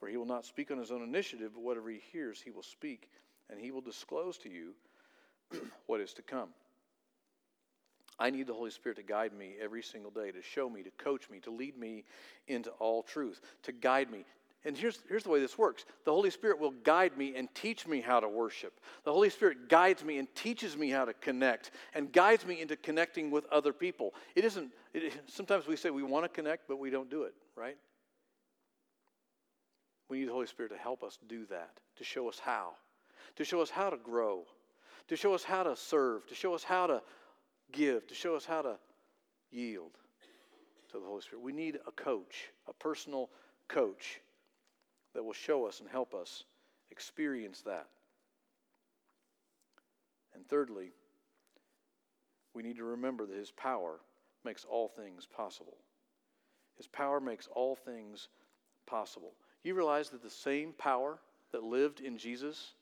For 0.00 0.08
he 0.08 0.16
will 0.16 0.26
not 0.26 0.46
speak 0.46 0.70
on 0.70 0.78
his 0.78 0.90
own 0.90 1.02
initiative, 1.02 1.52
but 1.54 1.62
whatever 1.62 1.90
he 1.90 2.00
hears, 2.12 2.40
he 2.40 2.50
will 2.50 2.62
speak, 2.62 3.10
and 3.50 3.60
he 3.60 3.70
will 3.70 3.82
disclose 3.82 4.38
to 4.38 4.48
you 4.48 4.72
what 5.86 6.00
is 6.00 6.14
to 6.14 6.22
come. 6.22 6.48
I 8.20 8.28
need 8.28 8.46
the 8.46 8.52
Holy 8.52 8.70
Spirit 8.70 8.96
to 8.96 9.02
guide 9.02 9.32
me 9.32 9.54
every 9.60 9.82
single 9.82 10.10
day, 10.10 10.30
to 10.30 10.42
show 10.42 10.68
me, 10.68 10.82
to 10.82 10.90
coach 11.02 11.30
me, 11.30 11.40
to 11.40 11.50
lead 11.50 11.78
me 11.78 12.04
into 12.46 12.68
all 12.72 13.02
truth, 13.02 13.40
to 13.62 13.72
guide 13.72 14.10
me. 14.10 14.26
And 14.62 14.76
here's, 14.76 14.98
here's 15.08 15.22
the 15.22 15.30
way 15.30 15.40
this 15.40 15.56
works 15.56 15.86
the 16.04 16.12
Holy 16.12 16.28
Spirit 16.28 16.60
will 16.60 16.74
guide 16.84 17.16
me 17.16 17.34
and 17.34 17.52
teach 17.54 17.86
me 17.86 18.02
how 18.02 18.20
to 18.20 18.28
worship. 18.28 18.78
The 19.04 19.12
Holy 19.12 19.30
Spirit 19.30 19.70
guides 19.70 20.04
me 20.04 20.18
and 20.18 20.32
teaches 20.34 20.76
me 20.76 20.90
how 20.90 21.06
to 21.06 21.14
connect 21.14 21.70
and 21.94 22.12
guides 22.12 22.44
me 22.44 22.60
into 22.60 22.76
connecting 22.76 23.30
with 23.30 23.46
other 23.46 23.72
people. 23.72 24.12
It 24.36 24.44
isn't, 24.44 24.70
it, 24.92 25.14
sometimes 25.26 25.66
we 25.66 25.76
say 25.76 25.88
we 25.88 26.02
want 26.02 26.26
to 26.26 26.28
connect, 26.28 26.68
but 26.68 26.78
we 26.78 26.90
don't 26.90 27.08
do 27.08 27.22
it, 27.22 27.32
right? 27.56 27.78
We 30.10 30.18
need 30.18 30.28
the 30.28 30.32
Holy 30.32 30.46
Spirit 30.46 30.72
to 30.72 30.78
help 30.78 31.02
us 31.02 31.18
do 31.26 31.46
that, 31.46 31.78
to 31.96 32.04
show 32.04 32.28
us 32.28 32.38
how, 32.38 32.72
to 33.36 33.44
show 33.44 33.62
us 33.62 33.70
how 33.70 33.88
to 33.88 33.96
grow, 33.96 34.42
to 35.08 35.16
show 35.16 35.32
us 35.32 35.42
how 35.42 35.62
to 35.62 35.74
serve, 35.74 36.26
to 36.26 36.34
show 36.34 36.52
us 36.52 36.64
how 36.64 36.86
to 36.86 37.00
give, 37.72 38.06
to 38.08 38.14
show 38.14 38.36
us 38.36 38.44
how 38.44 38.62
to 38.62 38.76
yield 39.50 39.92
to 40.90 40.98
the 40.98 41.06
Holy 41.06 41.22
Spirit. 41.22 41.42
We 41.42 41.52
need 41.52 41.78
a 41.86 41.92
coach, 41.92 42.50
a 42.68 42.72
personal 42.72 43.30
coach 43.68 44.20
that 45.14 45.24
will 45.24 45.32
show 45.32 45.66
us 45.66 45.80
and 45.80 45.88
help 45.88 46.14
us 46.14 46.44
experience 46.90 47.62
that. 47.62 47.86
And 50.34 50.46
thirdly, 50.48 50.92
we 52.54 52.62
need 52.62 52.76
to 52.76 52.84
remember 52.84 53.26
that 53.26 53.36
His 53.36 53.50
power 53.50 54.00
makes 54.44 54.64
all 54.64 54.88
things 54.88 55.26
possible. 55.26 55.76
His 56.76 56.86
power 56.86 57.20
makes 57.20 57.48
all 57.54 57.76
things 57.76 58.28
possible. 58.86 59.32
You 59.62 59.74
realize 59.74 60.08
that 60.10 60.22
the 60.22 60.30
same 60.30 60.72
power 60.72 61.18
that 61.52 61.62
lived 61.62 62.00
in 62.00 62.16
Jesus 62.16 62.72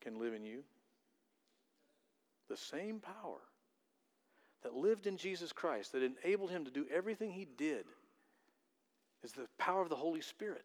can 0.00 0.20
live 0.20 0.34
in 0.34 0.44
you? 0.44 0.62
The 2.48 2.56
same 2.56 3.00
power 3.00 3.40
that 4.62 4.74
lived 4.74 5.06
in 5.06 5.16
Jesus 5.16 5.52
Christ, 5.52 5.92
that 5.92 6.02
enabled 6.02 6.50
him 6.50 6.64
to 6.64 6.70
do 6.70 6.86
everything 6.92 7.30
he 7.30 7.46
did, 7.56 7.84
is 9.22 9.32
the 9.32 9.46
power 9.58 9.82
of 9.82 9.88
the 9.88 9.96
Holy 9.96 10.20
Spirit. 10.20 10.64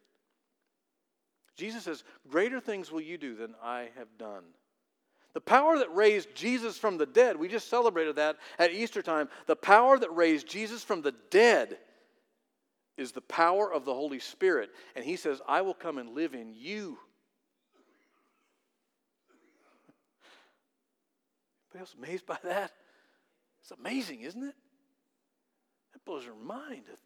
Jesus 1.55 1.83
says, 1.83 2.03
Greater 2.29 2.59
things 2.59 2.91
will 2.91 3.01
you 3.01 3.17
do 3.17 3.35
than 3.35 3.53
I 3.61 3.89
have 3.97 4.17
done. 4.17 4.43
The 5.33 5.41
power 5.41 5.79
that 5.79 5.93
raised 5.93 6.35
Jesus 6.35 6.77
from 6.77 6.97
the 6.97 7.05
dead, 7.05 7.37
we 7.37 7.47
just 7.47 7.69
celebrated 7.69 8.15
that 8.17 8.37
at 8.59 8.71
Easter 8.71 9.01
time. 9.01 9.29
The 9.47 9.55
power 9.55 9.97
that 9.97 10.15
raised 10.15 10.47
Jesus 10.47 10.83
from 10.83 11.01
the 11.01 11.15
dead 11.31 11.77
is 12.97 13.11
the 13.11 13.21
power 13.21 13.71
of 13.71 13.85
the 13.85 13.93
Holy 13.93 14.19
Spirit. 14.19 14.69
And 14.95 15.03
he 15.03 15.15
says, 15.15 15.41
I 15.47 15.61
will 15.61 15.73
come 15.73 15.97
and 15.97 16.09
live 16.09 16.35
in 16.35 16.53
you. 16.53 16.99
Anybody 21.73 21.79
else 21.79 21.95
amazed 21.97 22.25
by 22.25 22.37
that? 22.43 22.71
It's 23.61 23.71
amazing, 23.71 24.21
isn't 24.21 24.43
it? 24.43 24.55
That 25.93 26.05
blows 26.05 26.25
your 26.25 26.35
mind 26.35 26.85
to 26.85 26.97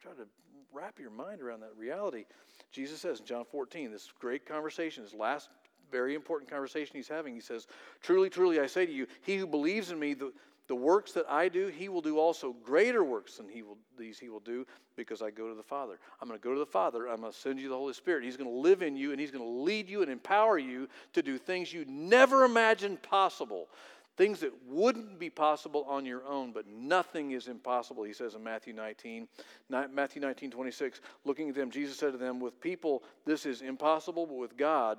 try 0.00 0.12
to 0.12 0.28
wrap 0.72 0.98
your 0.98 1.10
mind 1.10 1.40
around 1.40 1.60
that 1.60 1.76
reality. 1.76 2.24
Jesus 2.70 3.00
says 3.00 3.20
in 3.20 3.26
John 3.26 3.44
14, 3.50 3.90
this 3.90 4.12
great 4.20 4.46
conversation, 4.46 5.02
this 5.02 5.14
last 5.14 5.48
very 5.90 6.14
important 6.14 6.50
conversation 6.50 6.96
he's 6.96 7.08
having, 7.08 7.34
he 7.34 7.40
says, 7.40 7.66
Truly, 8.02 8.28
truly, 8.28 8.60
I 8.60 8.66
say 8.66 8.86
to 8.86 8.92
you, 8.92 9.06
he 9.22 9.36
who 9.36 9.46
believes 9.46 9.90
in 9.90 9.98
me, 9.98 10.14
the, 10.14 10.32
the 10.68 10.74
works 10.74 11.12
that 11.12 11.24
I 11.28 11.48
do, 11.48 11.68
he 11.68 11.88
will 11.88 12.02
do 12.02 12.18
also 12.18 12.54
greater 12.64 13.04
works 13.04 13.36
than 13.36 13.48
he 13.48 13.62
will, 13.62 13.78
these 13.98 14.18
he 14.18 14.28
will 14.28 14.40
do 14.40 14.66
because 14.96 15.22
I 15.22 15.30
go 15.30 15.48
to 15.48 15.54
the 15.54 15.62
Father. 15.62 15.98
I'm 16.20 16.28
going 16.28 16.38
to 16.38 16.44
go 16.44 16.52
to 16.52 16.58
the 16.58 16.66
Father. 16.66 17.08
I'm 17.08 17.20
going 17.20 17.32
to 17.32 17.38
send 17.38 17.60
you 17.60 17.68
the 17.68 17.76
Holy 17.76 17.94
Spirit. 17.94 18.24
He's 18.24 18.36
going 18.36 18.50
to 18.50 18.56
live 18.56 18.82
in 18.82 18.96
you 18.96 19.12
and 19.12 19.20
he's 19.20 19.30
going 19.30 19.44
to 19.44 19.62
lead 19.62 19.88
you 19.88 20.02
and 20.02 20.10
empower 20.10 20.58
you 20.58 20.88
to 21.12 21.22
do 21.22 21.38
things 21.38 21.72
you 21.72 21.84
never 21.86 22.44
imagined 22.44 23.00
possible. 23.02 23.68
Things 24.16 24.40
that 24.40 24.52
wouldn't 24.66 25.18
be 25.18 25.28
possible 25.28 25.84
on 25.86 26.06
your 26.06 26.24
own, 26.24 26.52
but 26.52 26.66
nothing 26.66 27.32
is 27.32 27.48
impossible, 27.48 28.02
he 28.02 28.14
says 28.14 28.34
in 28.34 28.42
Matthew 28.42 28.72
19. 28.72 29.28
Matthew 29.68 30.22
19, 30.22 30.50
26. 30.50 31.02
Looking 31.26 31.50
at 31.50 31.54
them, 31.54 31.70
Jesus 31.70 31.98
said 31.98 32.12
to 32.12 32.18
them, 32.18 32.40
With 32.40 32.58
people, 32.58 33.02
this 33.26 33.44
is 33.44 33.60
impossible, 33.60 34.26
but 34.26 34.36
with 34.36 34.56
God, 34.56 34.98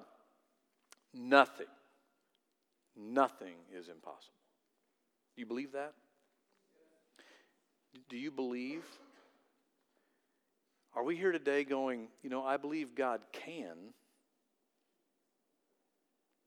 nothing, 1.15 1.65
nothing 2.95 3.55
is 3.75 3.87
impossible. 3.87 4.35
Do 5.35 5.41
you 5.41 5.47
believe 5.47 5.71
that? 5.71 5.93
Do 8.09 8.17
you 8.17 8.29
believe? 8.29 8.83
Are 10.95 11.03
we 11.03 11.15
here 11.15 11.31
today 11.31 11.63
going, 11.63 12.09
you 12.21 12.29
know, 12.29 12.43
I 12.43 12.57
believe 12.57 12.93
God 12.93 13.21
can, 13.31 13.93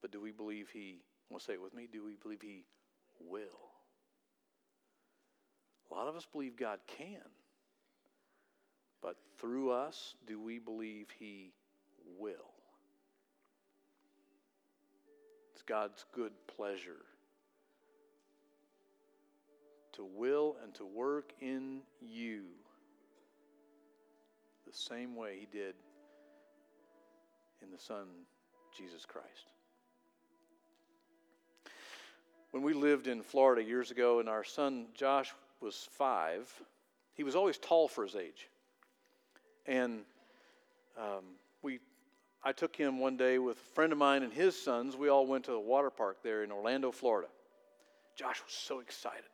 but 0.01 0.13
do 0.13 0.21
we 0.21 0.31
believe 0.31 0.69
He 0.73 1.01
want 1.31 1.41
to 1.41 1.47
say 1.47 1.53
it 1.55 1.63
with 1.63 1.75
me? 1.75 1.89
Do 1.91 2.05
we 2.05 2.17
believe 2.21 2.43
He 2.43 2.65
will? 3.21 3.71
A 5.91 5.95
lot 5.95 6.09
of 6.09 6.17
us 6.17 6.27
believe 6.31 6.57
God 6.57 6.79
can. 6.87 7.19
But 9.03 9.17
through 9.39 9.71
us, 9.71 10.15
do 10.27 10.41
we 10.41 10.59
believe 10.59 11.07
He 11.19 11.53
will? 12.19 12.35
It's 15.53 15.63
God's 15.63 16.05
good 16.15 16.33
pleasure 16.57 17.05
to 19.93 20.05
will 20.05 20.57
and 20.63 20.75
to 20.75 20.85
work 20.85 21.33
in 21.41 21.81
you 22.01 22.45
the 24.67 24.73
same 24.73 25.17
way 25.17 25.37
He 25.41 25.47
did 25.47 25.75
in 27.63 27.71
the 27.71 27.79
Son, 27.79 28.07
Jesus 28.77 29.05
Christ. 29.05 29.53
When 32.51 32.63
we 32.63 32.73
lived 32.73 33.07
in 33.07 33.23
Florida 33.23 33.63
years 33.63 33.91
ago, 33.91 34.21
and 34.21 34.29
our 34.29 34.45
son 34.45 34.87
Josh 34.95 35.33
was 35.61 35.89
five, 35.93 36.49
he 37.15 37.23
was 37.23 37.37
always 37.37 37.59
tall 37.59 37.87
for 37.87 38.05
his 38.05 38.17
age. 38.17 38.49
And 39.67 40.01
um, 40.99 41.25
we, 41.63 41.79
I 42.43 42.53
took 42.53 42.75
him 42.75 42.99
one 42.99 43.17
day 43.17 43.39
with 43.39 43.57
a 43.57 43.75
friend 43.75 43.93
of 43.93 43.99
mine 43.99 44.23
and 44.23 44.33
his 44.33 44.61
sons. 44.61 44.97
We 44.97 45.09
all 45.09 45.27
went 45.27 45.45
to 45.45 45.53
the 45.53 45.61
water 45.61 45.91
park 45.91 46.19
there 46.23 46.43
in 46.43 46.51
Orlando, 46.51 46.91
Florida. 46.91 47.29
Josh 48.17 48.43
was 48.45 48.53
so 48.53 48.81
excited. 48.81 49.25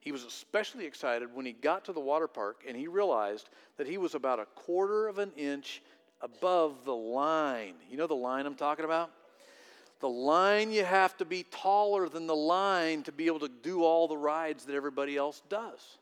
He 0.00 0.12
was 0.12 0.24
especially 0.24 0.86
excited 0.86 1.28
when 1.34 1.46
he 1.46 1.52
got 1.52 1.84
to 1.86 1.92
the 1.92 2.00
water 2.00 2.28
park 2.28 2.62
and 2.66 2.76
he 2.76 2.86
realized 2.86 3.48
that 3.76 3.86
he 3.86 3.98
was 3.98 4.14
about 4.14 4.38
a 4.38 4.44
quarter 4.54 5.08
of 5.08 5.18
an 5.18 5.32
inch 5.36 5.82
above 6.20 6.84
the 6.84 6.94
line. 6.94 7.74
You 7.90 7.96
know 7.96 8.06
the 8.06 8.14
line 8.14 8.46
I'm 8.46 8.54
talking 8.54 8.84
about? 8.84 9.10
The 10.00 10.08
line 10.08 10.72
you 10.72 10.84
have 10.84 11.16
to 11.18 11.24
be 11.24 11.44
taller 11.44 12.08
than 12.08 12.26
the 12.26 12.36
line 12.36 13.02
to 13.04 13.12
be 13.12 13.26
able 13.26 13.40
to 13.40 13.48
do 13.48 13.82
all 13.82 14.08
the 14.08 14.16
rides 14.16 14.64
that 14.64 14.74
everybody 14.74 15.16
else 15.16 15.42
does. 15.48 15.98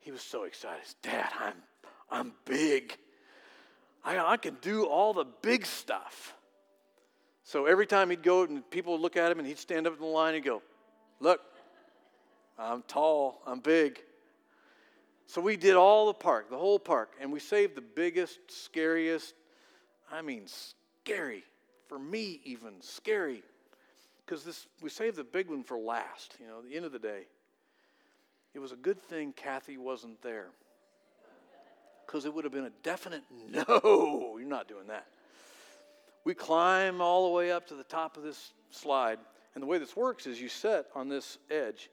He 0.00 0.10
was 0.10 0.22
so 0.22 0.44
excited. 0.44 0.84
Dad, 1.02 1.30
I'm, 1.40 1.54
I'm 2.10 2.32
big. 2.44 2.96
I, 4.04 4.18
I 4.18 4.36
can 4.36 4.56
do 4.60 4.84
all 4.84 5.14
the 5.14 5.24
big 5.42 5.64
stuff. 5.66 6.34
So 7.42 7.66
every 7.66 7.86
time 7.86 8.10
he'd 8.10 8.22
go 8.22 8.42
and 8.42 8.68
people 8.70 8.92
would 8.92 9.02
look 9.02 9.16
at 9.16 9.32
him 9.32 9.38
and 9.38 9.48
he'd 9.48 9.58
stand 9.58 9.86
up 9.86 9.94
in 9.94 10.00
the 10.00 10.06
line 10.06 10.34
and 10.34 10.44
go, 10.44 10.62
Look, 11.18 11.40
I'm 12.58 12.82
tall, 12.82 13.40
I'm 13.46 13.60
big. 13.60 14.00
So 15.26 15.40
we 15.40 15.56
did 15.56 15.74
all 15.74 16.06
the 16.06 16.14
park, 16.14 16.50
the 16.50 16.58
whole 16.58 16.78
park, 16.78 17.14
and 17.20 17.32
we 17.32 17.40
saved 17.40 17.74
the 17.74 17.80
biggest, 17.80 18.38
scariest, 18.48 19.34
I 20.12 20.22
mean, 20.22 20.44
scary 20.46 21.44
for 21.88 21.98
me 21.98 22.40
even 22.44 22.74
scary. 22.80 23.42
Because 24.24 24.44
this 24.44 24.66
we 24.82 24.90
saved 24.90 25.16
the 25.16 25.24
big 25.24 25.48
one 25.48 25.62
for 25.62 25.78
last 25.78 26.34
you 26.40 26.46
know 26.46 26.62
the 26.62 26.74
end 26.76 26.84
of 26.84 26.92
the 26.92 26.98
day. 26.98 27.22
It 28.54 28.58
was 28.58 28.72
a 28.72 28.76
good 28.76 29.02
thing 29.02 29.32
kathy 29.32 29.76
wasn't 29.76 30.20
there. 30.22 30.46
Because 32.06 32.24
it 32.24 32.32
would 32.32 32.44
have 32.44 32.52
been 32.52 32.64
a 32.64 32.72
definite 32.82 33.22
no. 33.50 34.36
You're 34.38 34.48
not 34.48 34.68
doing 34.68 34.86
that. 34.88 35.06
We 36.24 36.34
climb 36.34 37.00
all 37.00 37.28
the 37.28 37.32
way 37.32 37.52
up 37.52 37.68
to 37.68 37.74
the 37.74 37.84
top 37.84 38.16
of 38.16 38.22
this 38.22 38.52
slide 38.70 39.18
and 39.54 39.62
the 39.62 39.66
way 39.66 39.78
this 39.78 39.96
works 39.96 40.26
is 40.26 40.40
you 40.40 40.48
set 40.48 40.86
on 40.94 41.08
this 41.08 41.38
edge 41.50 41.88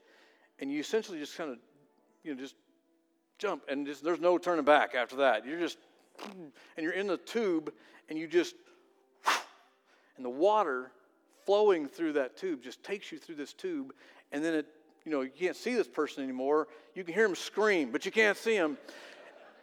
and 0.58 0.70
you 0.70 0.80
essentially 0.80 1.18
just 1.18 1.36
kind 1.36 1.50
of 1.50 1.58
you 2.22 2.34
know 2.34 2.40
just 2.40 2.54
jump 3.38 3.62
and 3.68 3.86
just, 3.86 4.02
there's 4.02 4.20
no 4.20 4.38
turning 4.38 4.64
back 4.64 4.94
after 4.94 5.16
that. 5.16 5.46
You're 5.46 5.58
just 5.58 5.78
and 6.28 6.52
you're 6.78 6.92
in 6.92 7.06
the 7.06 7.16
tube 7.16 7.72
and 8.08 8.18
you 8.18 8.26
just 8.26 8.54
and 10.16 10.24
the 10.24 10.30
water 10.30 10.90
flowing 11.44 11.88
through 11.88 12.14
that 12.14 12.36
tube 12.36 12.62
just 12.62 12.82
takes 12.82 13.12
you 13.12 13.18
through 13.18 13.34
this 13.36 13.52
tube, 13.52 13.92
and 14.32 14.44
then 14.44 14.54
it, 14.54 14.66
you 15.04 15.12
know, 15.12 15.20
you 15.20 15.30
can't 15.30 15.56
see 15.56 15.74
this 15.74 15.88
person 15.88 16.24
anymore. 16.24 16.68
You 16.94 17.04
can 17.04 17.14
hear 17.14 17.26
him 17.26 17.34
scream, 17.34 17.90
but 17.92 18.06
you 18.06 18.12
can't 18.12 18.36
see 18.36 18.54
him. 18.54 18.78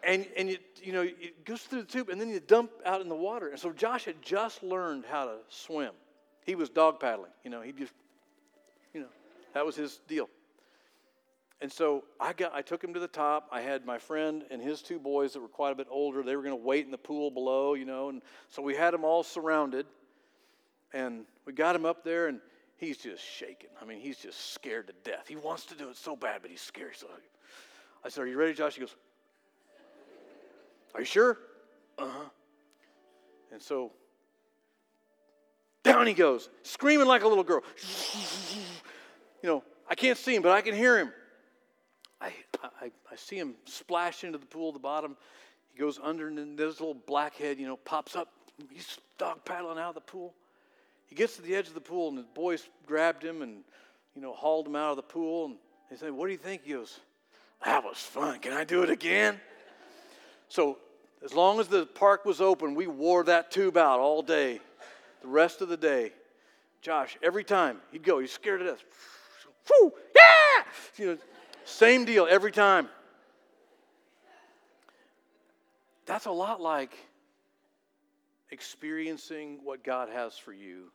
And, 0.04 0.28
and 0.36 0.50
you, 0.50 0.58
you 0.82 0.94
know, 0.94 1.02
it 1.02 1.46
goes 1.46 1.62
through 1.62 1.84
the 1.84 1.88
tube, 1.88 2.10
and 2.10 2.20
then 2.20 2.30
you 2.30 2.40
dump 2.40 2.72
out 2.86 3.02
in 3.02 3.10
the 3.10 3.16
water. 3.16 3.50
And 3.50 3.60
so 3.60 3.72
Josh 3.72 4.06
had 4.06 4.22
just 4.22 4.64
learned 4.64 5.06
how 5.10 5.26
to 5.26 5.38
swim. 5.50 5.94
He 6.46 6.56
was 6.56 6.70
dog 6.70 7.00
paddling, 7.00 7.32
you 7.44 7.52
know, 7.52 7.62
he 7.62 7.72
just, 7.72 7.94
you 8.94 9.02
know, 9.02 9.08
that 9.54 9.66
was 9.66 9.76
his 9.76 10.00
deal. 10.08 10.28
And 11.62 11.72
so 11.72 12.04
I 12.20 12.34
got 12.34 12.56
I 12.56 12.64
took 12.64 12.84
him 12.84 12.96
to 12.96 13.00
the 13.00 13.08
top. 13.08 13.48
I 13.52 13.62
had 13.62 13.86
my 13.86 14.00
friend 14.00 14.44
and 14.50 14.60
his 14.60 14.82
two 14.82 14.98
boys 14.98 15.34
that 15.34 15.42
were 15.42 15.48
quite 15.48 15.72
a 15.72 15.76
bit 15.76 15.86
older. 15.92 16.24
They 16.24 16.36
were 16.36 16.42
going 16.42 16.58
to 16.58 16.64
wait 16.64 16.86
in 16.86 16.92
the 16.92 16.98
pool 16.98 17.30
below, 17.30 17.76
you 17.76 17.86
know, 17.86 18.10
and 18.10 18.24
so 18.50 18.64
we 18.64 18.76
had 18.76 18.96
them 18.96 19.06
all 19.06 19.22
surrounded. 19.22 19.86
And 20.94 21.26
we 21.46 21.54
got 21.54 21.76
him 21.76 21.86
up 21.86 22.04
there, 22.04 22.28
and 22.28 22.40
he's 22.78 22.98
just 22.98 23.24
shaking. 23.24 23.70
I 23.82 23.86
mean, 23.86 24.00
he's 24.00 24.18
just 24.18 24.54
scared 24.54 24.88
to 24.88 24.94
death. 25.10 25.28
He 25.28 25.36
wants 25.36 25.66
to 25.68 25.76
do 25.76 25.90
it 25.90 25.98
so 25.98 26.16
bad, 26.16 26.42
but 26.42 26.52
he's 26.52 26.62
scared. 26.62 26.96
So 26.96 27.08
I 28.04 28.10
said, 28.10 28.24
Are 28.24 28.28
you 28.28 28.38
ready, 28.38 28.54
Josh? 28.54 28.76
He 28.76 28.82
goes, 28.82 28.96
Are 30.94 31.02
you 31.02 31.06
sure? 31.06 31.38
Uh 31.98 32.08
huh. 32.08 32.30
And 33.52 33.62
so 33.62 33.92
down 35.84 36.08
he 36.08 36.14
goes, 36.14 36.50
screaming 36.64 37.08
like 37.08 37.24
a 37.24 37.28
little 37.28 37.44
girl. 37.44 37.64
You 39.42 39.50
know, 39.50 39.64
I 39.90 39.96
can't 39.96 40.18
see 40.18 40.36
him, 40.36 40.44
but 40.44 40.52
I 40.52 40.62
can 40.62 40.76
hear 40.76 40.98
him. 40.98 41.12
I, 42.22 42.32
I, 42.64 42.92
I 43.12 43.16
see 43.16 43.38
him 43.38 43.56
splash 43.66 44.24
into 44.24 44.38
the 44.38 44.46
pool 44.46 44.70
at 44.70 44.74
the 44.76 44.80
bottom. 44.80 45.18
He 45.74 45.80
goes 45.80 46.00
under, 46.02 46.28
and 46.28 46.58
this 46.58 46.80
little 46.80 46.94
blackhead, 46.94 47.58
you 47.58 47.66
know, 47.66 47.78
pops 47.78 48.16
up. 48.16 48.30
He's 48.70 49.00
dog 49.18 49.44
paddling 49.44 49.80
out 49.80 49.90
of 49.90 49.96
the 49.96 50.02
pool. 50.02 50.34
He 51.12 51.16
gets 51.18 51.36
to 51.36 51.42
the 51.42 51.54
edge 51.54 51.68
of 51.68 51.74
the 51.74 51.82
pool, 51.82 52.08
and 52.08 52.18
the 52.18 52.24
boys 52.34 52.70
grabbed 52.86 53.22
him 53.22 53.42
and, 53.42 53.66
you 54.16 54.22
know, 54.22 54.32
hauled 54.32 54.66
him 54.66 54.78
out 54.78 54.92
of 54.92 54.96
the 54.96 55.04
pool. 55.04 55.48
And 55.48 55.58
they 55.90 55.98
said, 55.98 56.14
What 56.14 56.28
do 56.28 56.32
you 56.32 56.38
think? 56.38 56.62
He 56.64 56.72
goes, 56.72 57.02
That 57.66 57.84
was 57.84 57.98
fun. 57.98 58.40
Can 58.40 58.54
I 58.54 58.64
do 58.64 58.82
it 58.82 58.90
again? 58.90 59.38
So, 60.48 60.78
as 61.22 61.34
long 61.34 61.60
as 61.60 61.68
the 61.68 61.86
park 61.86 62.24
was 62.24 62.40
open, 62.40 62.76
we 62.76 62.88
wore 62.88 63.26
that 63.26 63.52
tube 63.52 63.76
out 63.76 64.00
all 64.00 64.22
day, 64.22 64.62
the 65.22 65.28
rest 65.28 65.60
of 65.60 65.68
the 65.68 65.76
day. 65.76 66.14
Josh, 66.82 67.18
every 67.22 67.44
time 67.44 67.82
he'd 67.92 68.04
go, 68.04 68.20
he's 68.20 68.32
scared 68.32 68.62
to 68.62 68.68
death. 68.68 68.84
Whoo, 69.70 69.92
yeah! 70.16 70.64
You 70.96 71.06
know, 71.08 71.18
same 71.66 72.06
deal 72.06 72.26
every 72.30 72.54
time. 72.54 72.88
That's 76.06 76.26
a 76.26 76.32
lot 76.32 76.62
like 76.62 76.98
experiencing 78.50 79.60
what 79.62 79.84
God 79.84 80.08
has 80.08 80.38
for 80.38 80.54
you. 80.54 80.86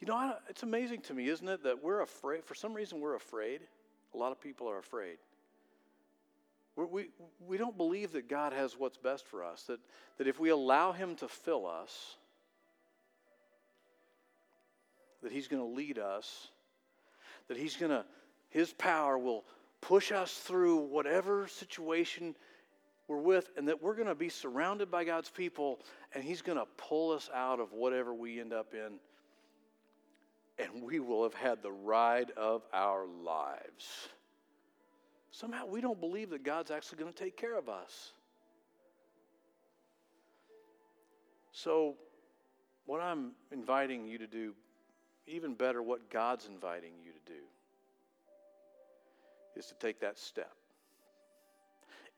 You 0.00 0.06
know, 0.06 0.34
it's 0.48 0.62
amazing 0.62 1.02
to 1.02 1.14
me, 1.14 1.28
isn't 1.28 1.46
it, 1.46 1.62
that 1.64 1.82
we're 1.82 2.00
afraid, 2.00 2.44
for 2.44 2.54
some 2.54 2.72
reason, 2.72 3.00
we're 3.00 3.16
afraid. 3.16 3.60
A 4.14 4.16
lot 4.16 4.32
of 4.32 4.40
people 4.40 4.68
are 4.68 4.78
afraid. 4.78 5.18
We're, 6.74 6.86
we, 6.86 7.08
we 7.46 7.58
don't 7.58 7.76
believe 7.76 8.12
that 8.12 8.28
God 8.28 8.54
has 8.54 8.78
what's 8.78 8.96
best 8.96 9.26
for 9.26 9.44
us, 9.44 9.64
that, 9.64 9.78
that 10.16 10.26
if 10.26 10.40
we 10.40 10.48
allow 10.48 10.92
Him 10.92 11.16
to 11.16 11.28
fill 11.28 11.66
us, 11.66 12.16
that 15.22 15.32
He's 15.32 15.48
going 15.48 15.62
to 15.62 15.68
lead 15.68 15.98
us, 15.98 16.48
that 17.48 17.58
He's 17.58 17.76
going 17.76 17.90
to, 17.90 18.06
His 18.48 18.72
power 18.72 19.18
will 19.18 19.44
push 19.82 20.12
us 20.12 20.32
through 20.32 20.76
whatever 20.76 21.46
situation 21.46 22.34
we're 23.06 23.18
with, 23.18 23.50
and 23.58 23.68
that 23.68 23.82
we're 23.82 23.96
going 23.96 24.08
to 24.08 24.14
be 24.14 24.30
surrounded 24.30 24.90
by 24.90 25.04
God's 25.04 25.28
people, 25.28 25.80
and 26.14 26.24
He's 26.24 26.40
going 26.40 26.58
to 26.58 26.66
pull 26.78 27.12
us 27.12 27.28
out 27.34 27.60
of 27.60 27.74
whatever 27.74 28.14
we 28.14 28.40
end 28.40 28.54
up 28.54 28.72
in. 28.72 28.98
And 30.60 30.82
we 30.82 31.00
will 31.00 31.22
have 31.22 31.34
had 31.34 31.62
the 31.62 31.72
ride 31.72 32.32
of 32.36 32.62
our 32.72 33.06
lives. 33.06 34.08
Somehow 35.30 35.66
we 35.66 35.80
don't 35.80 36.00
believe 36.00 36.30
that 36.30 36.44
God's 36.44 36.70
actually 36.70 36.98
going 36.98 37.12
to 37.12 37.18
take 37.18 37.36
care 37.36 37.56
of 37.56 37.68
us. 37.68 38.12
So, 41.52 41.94
what 42.86 43.00
I'm 43.00 43.32
inviting 43.52 44.06
you 44.06 44.18
to 44.18 44.26
do, 44.26 44.54
even 45.26 45.54
better, 45.54 45.82
what 45.82 46.10
God's 46.10 46.46
inviting 46.46 46.92
you 47.04 47.12
to 47.12 47.32
do, 47.32 47.40
is 49.56 49.66
to 49.66 49.74
take 49.74 50.00
that 50.00 50.18
step. 50.18 50.52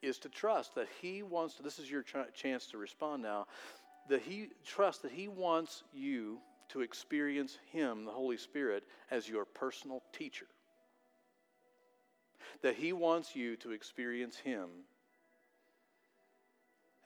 Is 0.00 0.18
to 0.18 0.28
trust 0.28 0.74
that 0.74 0.88
He 1.00 1.22
wants 1.22 1.54
to, 1.54 1.62
this 1.62 1.78
is 1.78 1.90
your 1.90 2.02
ch- 2.02 2.34
chance 2.34 2.66
to 2.68 2.78
respond 2.78 3.22
now, 3.22 3.46
that 4.08 4.22
He, 4.22 4.48
trust 4.66 5.02
that 5.02 5.12
He 5.12 5.28
wants 5.28 5.82
you 5.92 6.38
to 6.72 6.80
experience 6.80 7.58
Him, 7.70 8.04
the 8.04 8.10
Holy 8.10 8.36
Spirit, 8.36 8.84
as 9.10 9.28
your 9.28 9.44
personal 9.44 10.02
teacher 10.12 10.46
that 12.62 12.76
He 12.76 12.92
wants 12.92 13.34
you 13.34 13.56
to 13.56 13.72
experience 13.72 14.36
Him 14.36 14.68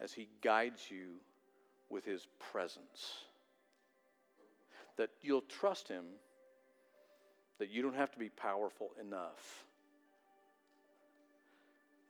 as 0.00 0.12
He 0.12 0.28
guides 0.42 0.82
you 0.90 1.14
with 1.88 2.04
His 2.04 2.26
presence. 2.52 3.24
That 4.98 5.10
you'll 5.22 5.42
trust 5.42 5.88
Him, 5.88 6.04
that 7.58 7.70
you 7.70 7.82
don't 7.82 7.96
have 7.96 8.12
to 8.12 8.18
be 8.18 8.28
powerful 8.28 8.90
enough. 9.00 9.64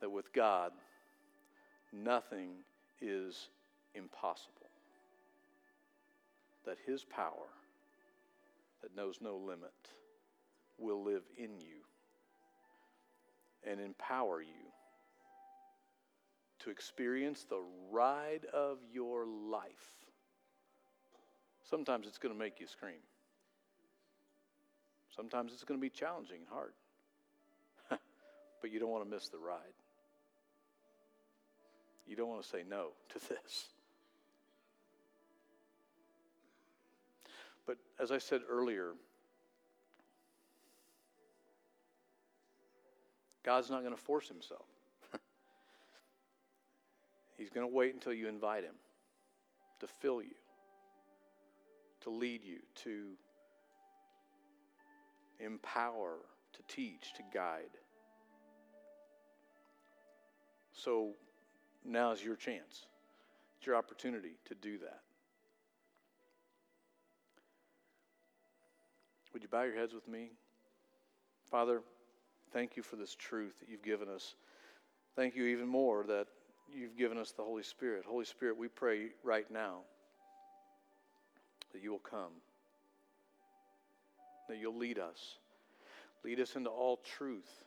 That 0.01 0.11
with 0.11 0.31
God, 0.33 0.71
nothing 1.91 2.49
is 3.01 3.47
impossible. 3.95 4.66
That 6.67 6.77
His 6.85 7.03
power, 7.03 7.47
that 8.83 8.95
knows 8.95 9.17
no 9.21 9.37
limit, 9.37 9.71
will 10.77 11.03
live 11.03 11.23
in 11.37 11.59
you 11.59 11.81
and 13.65 13.79
empower 13.79 14.41
you 14.41 14.67
to 16.59 16.69
experience 16.69 17.45
the 17.49 17.63
ride 17.89 18.45
of 18.53 18.79
your 18.91 19.25
life. 19.25 19.93
Sometimes 21.63 22.05
it's 22.05 22.17
going 22.17 22.33
to 22.33 22.39
make 22.39 22.59
you 22.59 22.67
scream. 22.67 22.99
Sometimes 25.15 25.53
it's 25.53 25.63
going 25.63 25.79
to 25.79 25.81
be 25.81 25.89
challenging 25.89 26.39
and 26.39 26.47
hard. 26.49 26.73
but 28.61 28.71
you 28.71 28.79
don't 28.79 28.89
want 28.89 29.05
to 29.05 29.09
miss 29.09 29.29
the 29.29 29.39
ride. 29.39 29.57
You 32.05 32.17
don't 32.17 32.29
want 32.29 32.43
to 32.43 32.47
say 32.47 32.63
no 32.69 32.89
to 33.09 33.19
this. 33.29 33.69
But 37.67 37.77
as 37.99 38.11
I 38.11 38.17
said 38.17 38.41
earlier, 38.49 38.93
God's 43.43 43.69
not 43.69 43.81
going 43.81 43.95
to 43.95 44.01
force 44.01 44.27
himself. 44.27 44.65
He's 47.37 47.49
going 47.49 47.67
to 47.67 47.73
wait 47.73 47.93
until 47.93 48.13
you 48.13 48.27
invite 48.27 48.63
him 48.63 48.75
to 49.81 49.87
fill 49.87 50.21
you, 50.21 50.35
to 52.01 52.09
lead 52.09 52.43
you, 52.43 52.59
to 52.83 53.11
empower, 55.39 56.15
to 56.53 56.59
teach, 56.67 57.13
to 57.15 57.23
guide. 57.33 57.69
So 60.73 61.11
now 61.85 62.11
is 62.11 62.23
your 62.23 62.35
chance. 62.35 62.85
It's 63.57 63.67
your 63.67 63.75
opportunity 63.75 64.37
to 64.45 64.55
do 64.55 64.77
that. 64.79 65.01
Would 69.37 69.43
you 69.43 69.49
bow 69.49 69.61
your 69.61 69.75
heads 69.75 69.93
with 69.93 70.07
me? 70.07 70.31
Father, 71.51 71.83
Thank 72.53 72.77
you 72.77 72.83
for 72.83 72.95
this 72.95 73.13
truth 73.13 73.59
that 73.59 73.69
you've 73.69 73.83
given 73.83 74.07
us. 74.07 74.35
Thank 75.15 75.35
you 75.35 75.45
even 75.45 75.67
more 75.67 76.05
that 76.07 76.27
you've 76.73 76.97
given 76.97 77.17
us 77.17 77.31
the 77.31 77.43
Holy 77.43 77.63
Spirit. 77.63 78.05
Holy 78.07 78.25
Spirit, 78.25 78.57
we 78.57 78.67
pray 78.67 79.09
right 79.23 79.49
now 79.51 79.81
that 81.73 81.83
you 81.83 81.91
will 81.91 81.99
come, 81.99 82.31
that 84.47 84.57
you'll 84.57 84.77
lead 84.77 84.97
us, 84.97 85.37
lead 86.23 86.39
us 86.39 86.55
into 86.55 86.69
all 86.69 86.97
truth, 87.17 87.63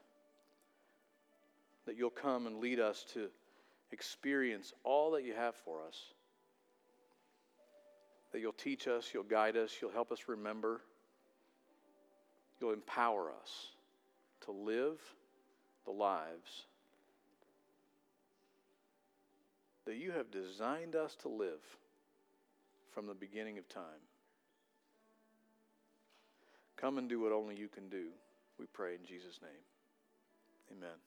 that 1.87 1.97
you'll 1.97 2.11
come 2.11 2.47
and 2.47 2.59
lead 2.59 2.81
us 2.81 3.05
to 3.13 3.29
experience 3.93 4.73
all 4.83 5.11
that 5.11 5.25
you 5.25 5.35
have 5.35 5.55
for 5.57 5.83
us, 5.87 5.99
that 8.33 8.41
you'll 8.41 8.53
teach 8.53 8.89
us, 8.89 9.11
you'll 9.13 9.23
guide 9.25 9.57
us, 9.57 9.77
you'll 9.81 9.93
help 9.93 10.11
us 10.11 10.21
remember, 10.27 10.81
you'll 12.61 12.73
empower 12.73 13.31
us 13.31 13.69
to 14.45 14.53
live 14.53 14.99
the 15.85 15.91
lives 15.91 16.67
that 19.87 19.97
you 19.97 20.13
have 20.13 20.31
designed 20.31 20.95
us 20.95 21.17
to 21.17 21.29
live 21.29 21.61
from 22.93 23.07
the 23.07 23.15
beginning 23.15 23.59
of 23.59 23.69
time. 23.69 23.83
Come 26.77 26.99
and 26.99 27.09
do 27.09 27.21
what 27.21 27.33
only 27.33 27.57
you 27.57 27.69
can 27.69 27.89
do. 27.89 28.07
We 28.59 28.67
pray 28.73 28.95
in 28.95 29.05
Jesus' 29.05 29.41
name. 29.43 29.51
Amen. 30.71 31.01